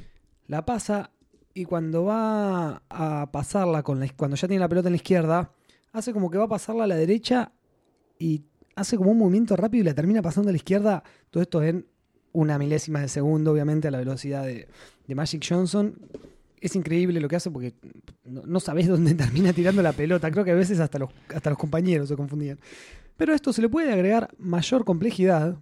La 0.47 0.65
pasa 0.65 1.11
y 1.55 1.65
cuando 1.65 2.05
va 2.05 2.83
a 2.89 3.31
pasarla 3.31 3.81
con 3.81 3.99
la, 3.99 4.07
cuando 4.15 4.37
ya 4.37 4.47
tiene 4.47 4.59
la 4.61 4.69
pelota 4.69 4.87
en 4.87 4.93
la 4.93 4.97
izquierda, 4.97 5.51
hace 5.91 6.13
como 6.13 6.29
que 6.29 6.37
va 6.37 6.43
a 6.45 6.47
pasarla 6.49 6.83
a 6.83 6.87
la 6.87 6.95
derecha 6.95 7.51
y 8.19 8.43
hace 8.75 8.95
como 8.97 9.11
un 9.11 9.17
movimiento 9.17 9.55
rápido 9.55 9.81
y 9.81 9.85
la 9.85 9.95
termina 9.95 10.21
pasando 10.21 10.49
a 10.49 10.53
la 10.53 10.57
izquierda. 10.57 11.03
Todo 11.31 11.41
esto 11.41 11.63
en 11.63 11.87
una 12.31 12.59
milésima 12.59 13.01
de 13.01 13.07
segundo, 13.07 13.51
obviamente, 13.51 13.87
a 13.87 13.91
la 13.91 13.97
velocidad 13.97 14.43
de, 14.45 14.67
de 15.07 15.15
Magic 15.15 15.43
Johnson. 15.49 15.95
Es 16.61 16.75
increíble 16.75 17.19
lo 17.19 17.27
que 17.27 17.35
hace 17.35 17.49
porque 17.49 17.73
no, 18.23 18.41
no 18.45 18.59
sabés 18.59 18.87
dónde 18.89 19.15
termina 19.15 19.53
tirando 19.53 19.81
la 19.81 19.93
pelota. 19.93 20.31
Creo 20.31 20.43
que 20.43 20.51
a 20.51 20.55
veces 20.55 20.79
hasta 20.79 20.99
los, 20.99 21.09
hasta 21.33 21.49
los 21.49 21.59
compañeros 21.59 22.09
se 22.09 22.15
confundían. 22.15 22.59
Pero 23.17 23.33
a 23.33 23.35
esto 23.35 23.51
se 23.51 23.61
le 23.61 23.69
puede 23.69 23.91
agregar 23.91 24.29
mayor 24.37 24.85
complejidad 24.85 25.57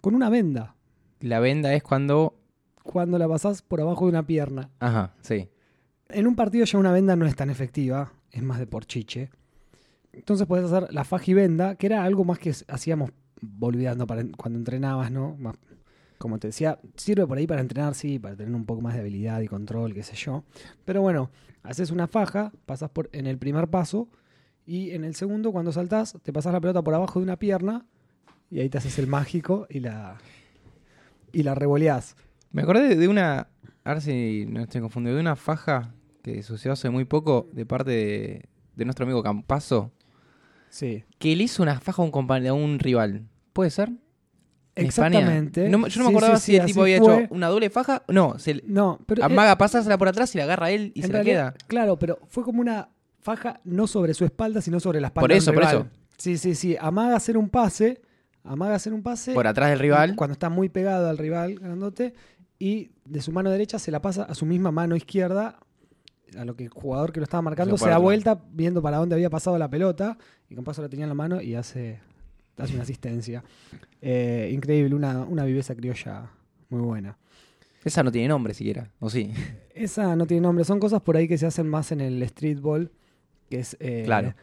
con 0.00 0.14
una 0.14 0.30
venda. 0.30 0.74
La 1.20 1.40
venda 1.40 1.74
es 1.74 1.82
cuando. 1.82 2.34
Cuando 2.82 3.18
la 3.18 3.28
pasás 3.28 3.60
por 3.60 3.82
abajo 3.82 4.06
de 4.06 4.10
una 4.10 4.26
pierna. 4.26 4.70
Ajá, 4.78 5.14
sí. 5.20 5.50
En 6.08 6.26
un 6.26 6.34
partido 6.34 6.64
ya 6.64 6.78
una 6.78 6.92
venda 6.92 7.16
no 7.16 7.26
es 7.26 7.36
tan 7.36 7.50
efectiva, 7.50 8.14
es 8.30 8.42
más 8.42 8.58
de 8.58 8.66
por 8.66 8.86
chiche. 8.86 9.28
Entonces 10.12 10.46
puedes 10.46 10.72
hacer 10.72 10.92
la 10.92 11.04
faja 11.04 11.24
y 11.26 11.34
venda, 11.34 11.74
que 11.74 11.84
era 11.84 12.02
algo 12.02 12.24
más 12.24 12.38
que 12.38 12.54
hacíamos 12.68 13.10
olvidando 13.60 14.06
para 14.06 14.24
cuando 14.36 14.58
entrenabas, 14.58 15.10
¿no? 15.10 15.36
Como 16.18 16.38
te 16.38 16.48
decía, 16.48 16.78
sirve 16.96 17.26
por 17.26 17.38
ahí 17.38 17.46
para 17.46 17.60
entrenar, 17.60 17.94
sí, 17.94 18.18
para 18.18 18.36
tener 18.36 18.54
un 18.54 18.64
poco 18.66 18.80
más 18.80 18.94
de 18.94 19.00
habilidad 19.00 19.40
y 19.40 19.48
control, 19.48 19.94
qué 19.94 20.02
sé 20.02 20.16
yo. 20.16 20.44
Pero 20.84 21.00
bueno, 21.00 21.30
haces 21.62 21.90
una 21.90 22.06
faja, 22.06 22.52
pasas 22.66 22.90
por 22.90 23.08
en 23.12 23.26
el 23.26 23.38
primer 23.38 23.68
paso 23.68 24.08
y 24.66 24.90
en 24.90 25.04
el 25.04 25.14
segundo, 25.14 25.52
cuando 25.52 25.72
saltás, 25.72 26.16
te 26.22 26.32
pasas 26.32 26.52
la 26.52 26.60
pelota 26.60 26.82
por 26.82 26.94
abajo 26.94 27.20
de 27.20 27.24
una 27.24 27.38
pierna 27.38 27.86
y 28.50 28.60
ahí 28.60 28.68
te 28.68 28.78
haces 28.78 28.98
el 28.98 29.06
mágico 29.06 29.66
y 29.70 29.80
la 29.80 30.18
y 31.32 31.42
la 31.42 31.54
revoleás. 31.54 32.16
Me 32.52 32.62
acordé 32.62 32.96
de 32.96 33.08
una. 33.08 33.48
A 33.84 33.94
ver 33.94 34.02
si 34.02 34.46
no 34.48 34.60
estoy 34.60 34.80
confundido. 34.80 35.16
De 35.16 35.20
una 35.20 35.36
faja 35.36 35.94
que 36.22 36.42
sucedió 36.42 36.72
hace 36.72 36.90
muy 36.90 37.04
poco 37.04 37.48
de 37.52 37.64
parte 37.64 37.90
de, 37.90 38.48
de 38.76 38.84
nuestro 38.84 39.04
amigo 39.04 39.22
Campazo. 39.22 39.92
Sí. 40.68 41.04
Que 41.18 41.34
le 41.36 41.44
hizo 41.44 41.62
una 41.62 41.80
faja 41.80 42.02
a 42.02 42.04
un, 42.04 42.10
compañero, 42.10 42.54
a 42.54 42.56
un 42.56 42.78
rival. 42.78 43.26
¿Puede 43.52 43.70
ser? 43.70 43.92
En 44.80 44.86
España. 44.86 45.18
Exactamente. 45.18 45.68
No 45.68 45.86
yo 45.88 46.02
no 46.02 46.04
me 46.06 46.10
Sí, 46.10 46.16
acordaba 46.16 46.36
sí, 46.38 46.44
si 46.46 46.52
sí, 46.52 46.56
el 46.58 46.66
tipo 46.66 46.82
había 46.82 46.98
fue. 46.98 47.24
hecho 47.24 47.34
una 47.34 47.48
doble 47.48 47.70
faja. 47.70 48.02
No, 48.08 48.38
se 48.38 48.62
No, 48.66 48.98
pero 49.06 49.22
eh, 49.22 49.24
amaga, 49.24 49.56
pasársela 49.58 49.98
por 49.98 50.08
atrás 50.08 50.34
y 50.34 50.38
la 50.38 50.44
agarra 50.44 50.70
él 50.70 50.92
y 50.94 51.02
se 51.02 51.08
la 51.12 51.22
queda. 51.22 51.54
Claro, 51.66 51.98
pero 51.98 52.18
fue 52.28 52.44
como 52.44 52.60
una 52.60 52.88
faja 53.20 53.60
no 53.64 53.86
sobre 53.86 54.14
su 54.14 54.24
espalda, 54.24 54.60
sino 54.60 54.80
sobre 54.80 55.00
la 55.00 55.08
espalda 55.08 55.22
Por 55.24 55.30
del 55.30 55.38
eso, 55.38 55.52
por 55.52 55.62
rival. 55.62 55.76
eso. 55.76 55.86
Sí, 56.16 56.36
sí, 56.38 56.54
sí. 56.54 56.76
Amaga 56.80 57.16
hacer 57.16 57.36
un 57.36 57.48
pase. 57.48 58.00
Amaga 58.44 58.74
hacer 58.76 58.92
un 58.94 59.02
pase. 59.02 59.34
Por 59.34 59.46
atrás 59.46 59.70
del 59.70 59.78
rival. 59.78 60.14
Cuando 60.16 60.32
está 60.32 60.48
muy 60.48 60.68
pegado 60.68 61.08
al 61.08 61.18
rival, 61.18 61.56
grandote. 61.56 62.14
Y 62.58 62.90
de 63.04 63.20
su 63.20 63.30
mano 63.30 63.50
derecha 63.50 63.78
se 63.78 63.90
la 63.90 64.00
pasa 64.02 64.24
a 64.24 64.34
su 64.34 64.46
misma 64.46 64.70
mano 64.72 64.96
izquierda. 64.96 65.58
A 66.38 66.44
lo 66.44 66.56
que 66.56 66.64
el 66.64 66.70
jugador 66.70 67.12
que 67.12 67.20
lo 67.20 67.24
estaba 67.24 67.40
marcando 67.42 67.78
Se 67.78 67.88
da 67.88 67.96
vuelta 67.98 68.38
viendo 68.52 68.82
para 68.82 68.98
dónde 68.98 69.14
había 69.14 69.30
pasado 69.30 69.56
la 69.58 69.68
pelota. 69.68 70.18
Y 70.50 70.54
con 70.54 70.64
paso 70.64 70.82
la 70.82 70.88
tenía 70.88 71.04
en 71.04 71.08
la 71.10 71.14
mano 71.14 71.40
y 71.40 71.54
hace, 71.54 72.00
hace 72.58 72.74
una 72.74 72.82
asistencia. 72.82 73.42
Eh, 74.00 74.50
increíble, 74.52 74.94
una, 74.94 75.20
una 75.24 75.44
viveza 75.44 75.74
criolla 75.74 76.30
muy 76.68 76.80
buena. 76.80 77.16
Esa 77.84 78.02
no 78.02 78.10
tiene 78.12 78.28
nombre 78.28 78.54
siquiera. 78.54 78.90
¿O 79.00 79.08
sí? 79.10 79.32
Esa 79.74 80.16
no 80.16 80.26
tiene 80.26 80.40
nombre, 80.42 80.64
son 80.64 80.80
cosas 80.80 81.00
por 81.02 81.16
ahí 81.16 81.28
que 81.28 81.38
se 81.38 81.46
hacen 81.46 81.68
más 81.68 81.92
en 81.92 82.00
el 82.00 82.26
streetball, 82.28 82.90
que 83.48 83.60
es 83.60 83.76
eh, 83.80 84.02
Claro. 84.04 84.34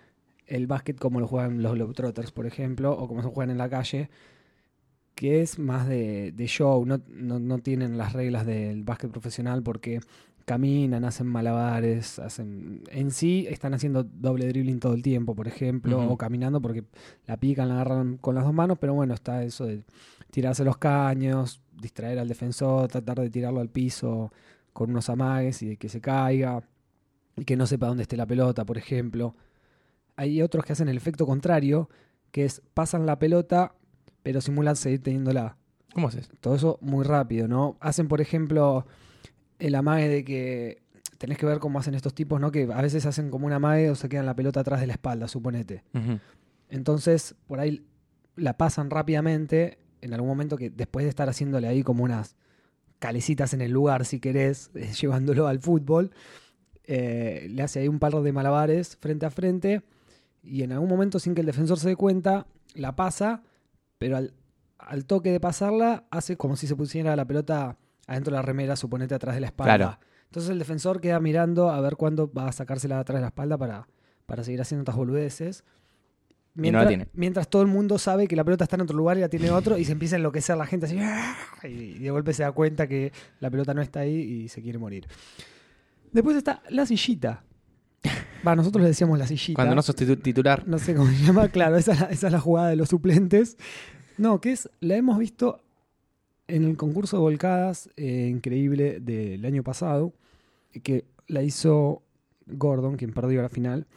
el 0.48 0.66
básquet 0.68 0.98
como 0.98 1.20
lo 1.20 1.28
juegan 1.28 1.62
los 1.62 1.74
Globetrotters, 1.74 2.32
por 2.32 2.46
ejemplo, 2.46 2.92
o 2.94 3.08
como 3.08 3.22
se 3.22 3.28
juegan 3.28 3.52
en 3.52 3.58
la 3.58 3.70
calle, 3.70 4.10
que 5.16 5.42
es 5.42 5.58
más 5.58 5.88
de, 5.88 6.34
de 6.34 6.46
show, 6.48 6.86
no, 6.86 7.02
no, 7.08 7.40
no 7.40 7.60
tienen 7.60 7.98
las 7.98 8.14
reglas 8.14 8.46
del 8.46 8.84
básquet 8.84 9.10
profesional 9.12 9.64
porque 9.64 10.02
caminan, 10.46 11.06
hacen 11.06 11.26
malabares, 11.26 12.20
hacen 12.20 12.84
en 12.92 13.12
sí 13.12 13.48
están 13.50 13.74
haciendo 13.74 14.04
doble 14.04 14.48
dribbling 14.48 14.80
todo 14.80 14.94
el 14.94 15.02
tiempo, 15.02 15.34
por 15.34 15.48
ejemplo, 15.48 16.08
o 16.08 16.18
caminando 16.18 16.62
porque 16.62 16.84
la 17.26 17.38
pican, 17.38 17.70
la 17.70 17.76
agarran 17.76 18.18
con 18.18 18.36
las 18.36 18.44
dos 18.44 18.54
manos, 18.54 18.78
pero 18.80 18.94
bueno, 18.94 19.16
está 19.16 19.44
eso 19.44 19.66
de 19.66 19.84
tirarse 20.30 20.64
los 20.64 20.78
caños, 20.78 21.62
distraer 21.82 22.20
al 22.20 22.28
defensor, 22.28 22.90
tratar 22.90 23.20
de 23.20 23.30
tirarlo 23.30 23.60
al 23.60 23.70
piso 23.70 24.32
con 24.72 24.92
unos 24.92 25.10
amagues 25.10 25.64
y 25.64 25.70
de 25.70 25.78
que 25.78 25.90
se 25.90 26.00
caiga 26.00 26.62
y 27.38 27.46
que 27.46 27.56
no 27.56 27.66
sepa 27.66 27.88
dónde 27.88 28.04
esté 28.04 28.16
la 28.16 28.28
pelota, 28.28 28.66
por 28.66 28.78
ejemplo. 28.78 29.36
Hay 30.16 30.42
otros 30.42 30.64
que 30.64 30.74
hacen 30.74 30.90
el 30.90 30.98
efecto 30.98 31.26
contrario, 31.26 31.90
que 32.32 32.46
es 32.46 32.62
pasan 32.74 33.06
la 33.06 33.18
pelota 33.18 33.74
pero 34.26 34.42
simulan 34.42 34.76
seguir 34.76 35.04
teniéndola. 35.04 35.56
¿Cómo 35.94 36.08
haces? 36.08 36.32
Todo 36.40 36.56
eso 36.56 36.80
muy 36.82 37.06
rápido, 37.06 37.48
¿no? 37.48 37.78
Hacen, 37.80 38.08
por 38.08 38.22
ejemplo, 38.22 38.88
el 39.60 39.76
amague 39.76 40.10
de 40.10 40.24
que 40.26 40.82
tenés 41.20 41.38
que 41.38 41.46
ver 41.46 41.60
cómo 41.60 41.78
hacen 41.78 41.94
estos 41.94 42.16
tipos, 42.16 42.42
¿no? 42.42 42.52
Que 42.52 42.64
a 42.74 42.82
veces 42.82 43.06
hacen 43.06 43.30
como 43.30 43.46
un 43.46 43.54
amague 43.54 43.92
o 43.92 43.94
se 43.94 44.10
quedan 44.10 44.26
la 44.26 44.36
pelota 44.36 44.62
atrás 44.62 44.82
de 44.82 44.88
la 44.88 44.94
espalda, 44.94 45.28
suponete. 45.28 45.84
Entonces, 46.70 47.36
por 47.46 47.60
ahí 47.60 47.86
la 48.36 48.58
pasan 48.58 48.90
rápidamente, 48.90 49.78
en 50.02 50.16
algún 50.16 50.28
momento 50.28 50.58
que 50.58 50.72
después 50.72 51.06
de 51.06 51.10
estar 51.10 51.30
haciéndole 51.30 51.68
ahí 51.68 51.84
como 51.84 52.04
unas 52.04 52.36
calecitas 52.98 53.54
en 53.54 53.62
el 53.62 53.72
lugar, 53.72 54.06
si 54.06 54.20
querés, 54.20 54.72
eh, 54.74 54.92
llevándolo 55.00 55.46
al 55.46 55.60
fútbol, 55.60 56.10
eh, 56.86 57.46
le 57.52 57.62
hace 57.62 57.82
ahí 57.82 57.88
un 57.88 58.00
par 58.00 58.16
de 58.16 58.34
malabares 58.34 58.98
frente 58.98 59.28
a 59.28 59.30
frente 59.30 59.84
y 60.42 60.64
en 60.64 60.72
algún 60.72 60.90
momento, 60.90 61.20
sin 61.20 61.36
que 61.36 61.42
el 61.42 61.48
defensor 61.48 61.78
se 61.78 61.90
dé 61.90 61.96
cuenta, 61.96 62.48
la 62.74 62.96
pasa, 62.96 63.44
pero 63.98 64.18
al, 64.18 64.34
al 64.78 65.06
toque 65.06 65.32
de 65.32 65.40
pasarla, 65.40 66.06
hace 66.12 66.38
como 66.38 66.56
si 66.56 66.68
se 66.68 66.76
pusiera 66.76 67.16
la 67.16 67.26
pelota 67.26 67.78
adentro 68.08 68.32
de 68.32 68.38
la 68.38 68.42
remera, 68.42 68.76
suponete 68.76 69.16
atrás 69.16 69.36
de 69.36 69.42
la 69.42 69.48
espalda. 69.48 69.76
Claro. 69.78 70.00
Entonces 70.26 70.52
el 70.52 70.60
defensor 70.60 71.00
queda 71.00 71.20
mirando 71.20 71.70
a 71.70 71.80
ver 71.82 71.96
cuándo 71.96 72.32
va 72.32 72.48
a 72.48 72.52
sacársela 72.52 73.00
atrás 73.00 73.18
de 73.18 73.22
la 73.22 73.28
espalda 73.28 73.58
para, 73.58 73.88
para 74.26 74.44
seguir 74.44 74.60
haciendo 74.62 74.82
estas 74.82 74.96
boludeces. 74.96 75.64
Y 76.58 76.72
no 76.72 76.80
la 76.80 76.86
Mientras, 76.86 76.88
tiene. 76.88 77.08
mientras 77.14 77.50
todo 77.50 77.62
el 77.62 77.68
mundo 77.68 77.98
sabe 77.98 78.28
que 78.28 78.36
la 78.36 78.44
pelota 78.44 78.64
está 78.66 78.76
en 78.76 78.82
otro 78.82 78.98
lugar 78.98 79.18
y 79.18 79.22
la 79.22 79.30
tiene 79.30 79.50
otro, 79.52 79.78
y 79.78 79.86
se 79.86 79.92
empieza 79.94 80.16
a 80.16 80.18
enloquecer 80.18 80.58
la 80.58 80.66
gente 80.66 80.88
así, 80.88 80.98
y, 81.64 81.68
y 81.68 82.00
de 82.00 82.12
golpe 82.12 82.34
se 82.34 82.44
da 82.44 82.52
cuenta 82.52 82.88
que 82.88 83.12
la 83.40 83.50
pelota 83.50 83.74
no 83.74 83.82
está 83.82 84.02
ahí 84.02 84.16
y 84.16 84.50
se 84.50 84.62
quiere 84.62 84.78
morir. 84.78 85.08
Después 86.12 86.36
está 86.38 86.62
la 86.70 86.86
sillita. 86.86 87.45
Va, 88.46 88.56
nosotros 88.56 88.82
le 88.82 88.90
decíamos 88.90 89.18
la 89.20 89.28
sillita. 89.28 89.56
Cuando 89.56 89.76
no 89.76 89.82
sos 89.82 89.96
titu- 89.96 90.22
titular. 90.22 90.68
No 90.68 90.78
sé 90.78 90.94
cómo 90.96 91.10
se 91.12 91.24
llama, 91.24 91.48
claro, 91.50 91.78
esa, 91.78 91.94
es 91.94 92.00
la- 92.02 92.06
esa 92.08 92.28
es 92.28 92.34
la 92.34 92.40
jugada 92.40 92.70
de 92.70 92.76
los 92.76 92.90
suplentes. 92.90 93.58
No, 94.18 94.40
que 94.42 94.52
es, 94.52 94.70
la 94.80 94.96
hemos 94.96 95.18
visto 95.18 95.62
en 96.48 96.64
el 96.64 96.78
concurso 96.78 97.18
de 97.18 97.22
volcadas 97.22 97.90
eh, 97.98 98.28
increíble 98.32 99.00
del 99.00 99.44
año 99.46 99.64
pasado, 99.64 100.14
que 100.84 101.06
la 101.28 101.42
hizo 101.42 102.04
Gordon, 102.46 102.98
quien 102.98 103.12
perdió 103.14 103.42
la 103.42 103.50
final, 103.50 103.88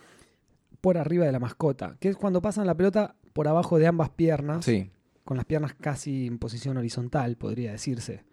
por 0.81 0.97
arriba 0.97 1.27
de 1.27 1.33
la 1.33 1.39
mascota, 1.41 1.97
que 2.01 2.09
es 2.09 2.17
cuando 2.17 2.41
pasan 2.41 2.67
la 2.67 2.75
pelota 2.77 3.17
por 3.33 3.49
abajo 3.49 3.79
de 3.79 3.87
ambas 3.87 4.09
piernas, 4.11 4.65
Sí. 4.65 4.91
con 5.25 5.37
las 5.37 5.45
piernas 5.45 5.75
casi 5.75 6.27
en 6.27 6.39
posición 6.39 6.77
horizontal, 6.79 7.37
podría 7.37 7.73
decirse. 7.73 8.25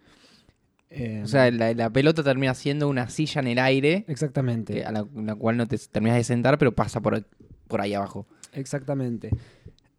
Eh, 0.90 1.22
O 1.24 1.28
sea, 1.28 1.50
la, 1.52 1.74
la 1.74 1.90
pelota 1.90 2.24
termina 2.24 2.54
siendo 2.54 2.88
una 2.88 3.10
silla 3.10 3.42
en 3.42 3.48
el 3.48 3.60
aire 3.60 4.06
exactamente. 4.08 4.80
eh, 4.80 4.86
a 4.86 4.92
la, 4.92 5.06
la 5.16 5.36
cual 5.36 5.58
no 5.58 5.68
te 5.68 5.78
terminas 5.78 6.18
de 6.18 6.24
sentar, 6.24 6.58
pero 6.58 6.74
pasa 6.74 7.02
por, 7.02 7.26
por 7.68 7.82
ahí 7.82 7.94
abajo. 7.94 8.28
Exactamente. 8.54 9.32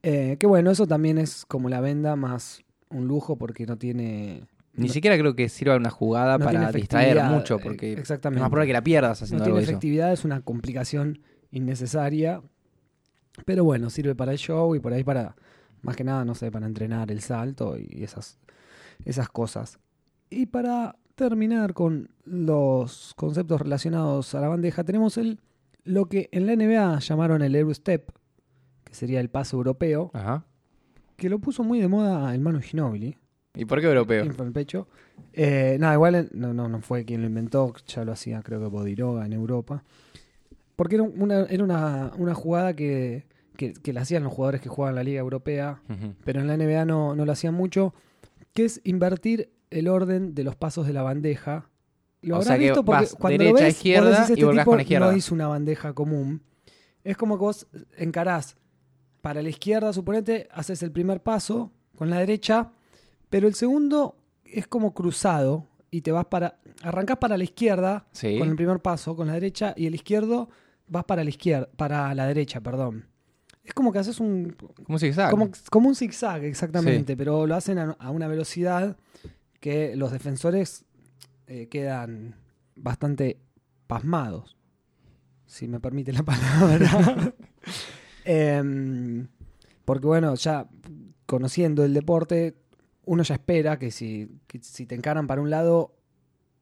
Eh, 0.02 0.36
que 0.38 0.46
bueno, 0.46 0.70
eso 0.70 0.86
también 0.86 1.18
es 1.18 1.44
como 1.44 1.68
la 1.68 1.80
venda 1.80 2.16
más 2.16 2.62
un 2.90 3.06
lujo 3.08 3.36
porque 3.36 3.66
no 3.66 3.76
tiene. 3.76 4.44
Ni 4.74 4.86
no- 4.86 4.92
siquiera 4.92 5.18
creo 5.18 5.34
que 5.34 5.48
sirva 5.48 5.74
una 5.76 5.90
jugada 5.90 6.38
No 6.38 6.44
para 6.44 6.58
tiene 6.68 6.72
distraer 6.72 7.22
mucho, 7.24 7.56
eh, 7.56 7.60
porque 7.62 7.92
es 7.94 7.98
exactamente. 7.98 8.40
más 8.40 8.50
probable 8.50 8.68
que 8.68 8.72
la 8.74 8.82
pierdas 8.84 9.20
no 9.20 9.24
haciendo 9.24 9.44
tiene 9.44 9.46
algo 9.46 9.56
de 9.58 9.62
eso. 9.64 9.70
efectividad, 9.72 10.12
es 10.12 10.24
una 10.24 10.40
complicación 10.42 11.20
innecesaria. 11.50 12.42
Pero 13.44 13.64
bueno, 13.64 13.90
sirve 13.90 14.14
para 14.14 14.32
el 14.32 14.38
show 14.38 14.74
y 14.74 14.80
por 14.80 14.92
ahí 14.92 15.02
para, 15.04 15.34
más 15.82 15.96
que 15.96 16.04
nada, 16.04 16.24
no 16.24 16.34
sé, 16.34 16.50
para 16.50 16.66
entrenar 16.66 17.10
el 17.10 17.20
salto 17.20 17.76
y 17.78 18.02
esas, 18.02 18.38
esas 19.04 19.28
cosas. 19.28 19.78
Y 20.30 20.46
para 20.46 20.96
terminar 21.14 21.72
con 21.74 22.10
los 22.24 23.14
conceptos 23.16 23.60
relacionados 23.60 24.34
a 24.34 24.40
la 24.40 24.48
bandeja, 24.48 24.84
tenemos 24.84 25.16
el 25.16 25.38
lo 25.84 26.06
que 26.06 26.28
en 26.32 26.46
la 26.46 26.56
NBA 26.56 26.98
llamaron 26.98 27.42
el 27.42 27.54
Eurostep, 27.54 28.10
que 28.84 28.92
sería 28.94 29.20
el 29.20 29.30
paso 29.30 29.56
europeo, 29.56 30.10
Ajá. 30.12 30.44
que 31.16 31.30
lo 31.30 31.38
puso 31.38 31.62
muy 31.62 31.80
de 31.80 31.88
moda 31.88 32.34
el 32.34 32.40
Manu 32.40 32.60
Ginóbili. 32.60 33.16
¿Y 33.54 33.64
por 33.64 33.80
qué 33.80 33.86
europeo? 33.86 34.24
infla 34.24 34.44
el 34.44 34.52
pecho. 34.52 34.88
Eh, 35.32 35.76
nada, 35.80 35.94
igual 35.94 36.14
eh, 36.16 36.28
no, 36.32 36.52
no, 36.52 36.68
no 36.68 36.80
fue 36.80 37.04
quien 37.04 37.22
lo 37.22 37.28
inventó, 37.28 37.72
ya 37.86 38.04
lo 38.04 38.12
hacía 38.12 38.42
creo 38.42 38.60
que 38.60 38.66
Bodiroga 38.66 39.24
en 39.24 39.32
Europa. 39.32 39.82
Porque 40.74 40.96
era 40.96 41.04
una, 41.04 41.44
era 41.44 41.64
una, 41.64 42.12
una 42.18 42.34
jugada 42.34 42.74
que, 42.74 43.24
que, 43.56 43.72
que 43.72 43.92
la 43.94 44.02
hacían 44.02 44.24
los 44.24 44.32
jugadores 44.32 44.60
que 44.60 44.68
jugaban 44.68 44.92
en 44.92 44.96
la 44.96 45.04
Liga 45.04 45.20
Europea, 45.20 45.80
pero 46.24 46.40
en 46.40 46.48
la 46.48 46.56
NBA 46.56 46.84
no, 46.84 47.14
no 47.14 47.24
lo 47.24 47.32
hacían 47.32 47.54
mucho, 47.54 47.94
que 48.52 48.66
es 48.66 48.80
invertir 48.84 49.50
el 49.70 49.88
orden 49.88 50.34
de 50.34 50.44
los 50.44 50.56
pasos 50.56 50.86
de 50.86 50.92
la 50.92 51.02
bandeja. 51.02 51.68
Lo 52.22 52.34
O 52.34 52.36
habrás 52.36 52.48
sea 52.48 52.58
que 52.58 52.64
visto 52.64 52.84
porque 52.84 53.00
vas 53.02 53.14
cuando 53.14 53.38
derecha, 53.38 53.52
lo 53.60 53.66
ves, 53.66 53.74
izquierda 53.76 54.10
decís, 54.10 54.28
y 54.30 54.32
este 54.32 54.44
volcás 54.44 54.62
tipo 54.64 54.70
con 54.70 54.76
la 54.78 54.82
izquierda". 54.82 55.10
no 55.10 55.16
hizo 55.16 55.34
una 55.34 55.46
bandeja 55.48 55.92
común. 55.92 56.42
Es 57.04 57.16
como 57.16 57.36
que 57.36 57.40
vos 57.42 57.66
encarás 57.96 58.56
para 59.20 59.42
la 59.42 59.48
izquierda, 59.48 59.92
suponete, 59.92 60.48
haces 60.52 60.82
el 60.82 60.90
primer 60.92 61.22
paso 61.22 61.70
con 61.96 62.10
la 62.10 62.18
derecha, 62.18 62.72
pero 63.28 63.46
el 63.48 63.54
segundo 63.54 64.16
es 64.44 64.66
como 64.66 64.92
cruzado 64.94 65.66
y 65.90 66.00
te 66.02 66.12
vas 66.12 66.26
para. 66.26 66.58
Arrancás 66.82 67.16
para 67.18 67.36
la 67.38 67.44
izquierda 67.44 68.06
Sí. 68.12 68.38
con 68.38 68.48
el 68.48 68.56
primer 68.56 68.80
paso, 68.80 69.16
con 69.16 69.26
la 69.28 69.32
derecha, 69.34 69.72
y 69.76 69.86
el 69.86 69.94
izquierdo 69.94 70.48
vas 70.88 71.04
para 71.04 71.24
la 71.24 71.30
izquierda, 71.30 71.68
para 71.76 72.14
la 72.14 72.26
derecha, 72.26 72.60
perdón. 72.60 73.06
Es 73.64 73.72
como 73.74 73.92
que 73.92 73.98
haces 73.98 74.20
un. 74.20 74.56
¿Cómo 74.84 74.98
se 74.98 75.06
dice? 75.06 75.22
Como, 75.30 75.50
como 75.70 75.88
un 75.88 75.96
zigzag, 75.96 76.44
exactamente, 76.44 77.16
pero 77.16 77.46
lo 77.46 77.54
hacen 77.54 77.78
a, 77.78 77.96
a 77.98 78.10
una 78.10 78.28
velocidad 78.28 78.96
que 79.66 79.96
los 79.96 80.12
defensores 80.12 80.84
eh, 81.48 81.66
quedan 81.66 82.36
bastante 82.76 83.40
pasmados, 83.88 84.56
si 85.44 85.66
me 85.66 85.80
permite 85.80 86.12
la 86.12 86.22
palabra. 86.22 87.34
Em, 88.24 89.26
porque 89.84 90.06
bueno, 90.06 90.36
ya 90.36 90.68
conociendo 91.26 91.84
el 91.84 91.94
deporte, 91.94 92.54
uno 93.06 93.24
ya 93.24 93.34
espera 93.34 93.76
que 93.76 93.90
si, 93.90 94.38
que 94.46 94.60
si 94.62 94.86
te 94.86 94.94
encaran 94.94 95.26
para 95.26 95.42
un 95.42 95.50
lado, 95.50 95.96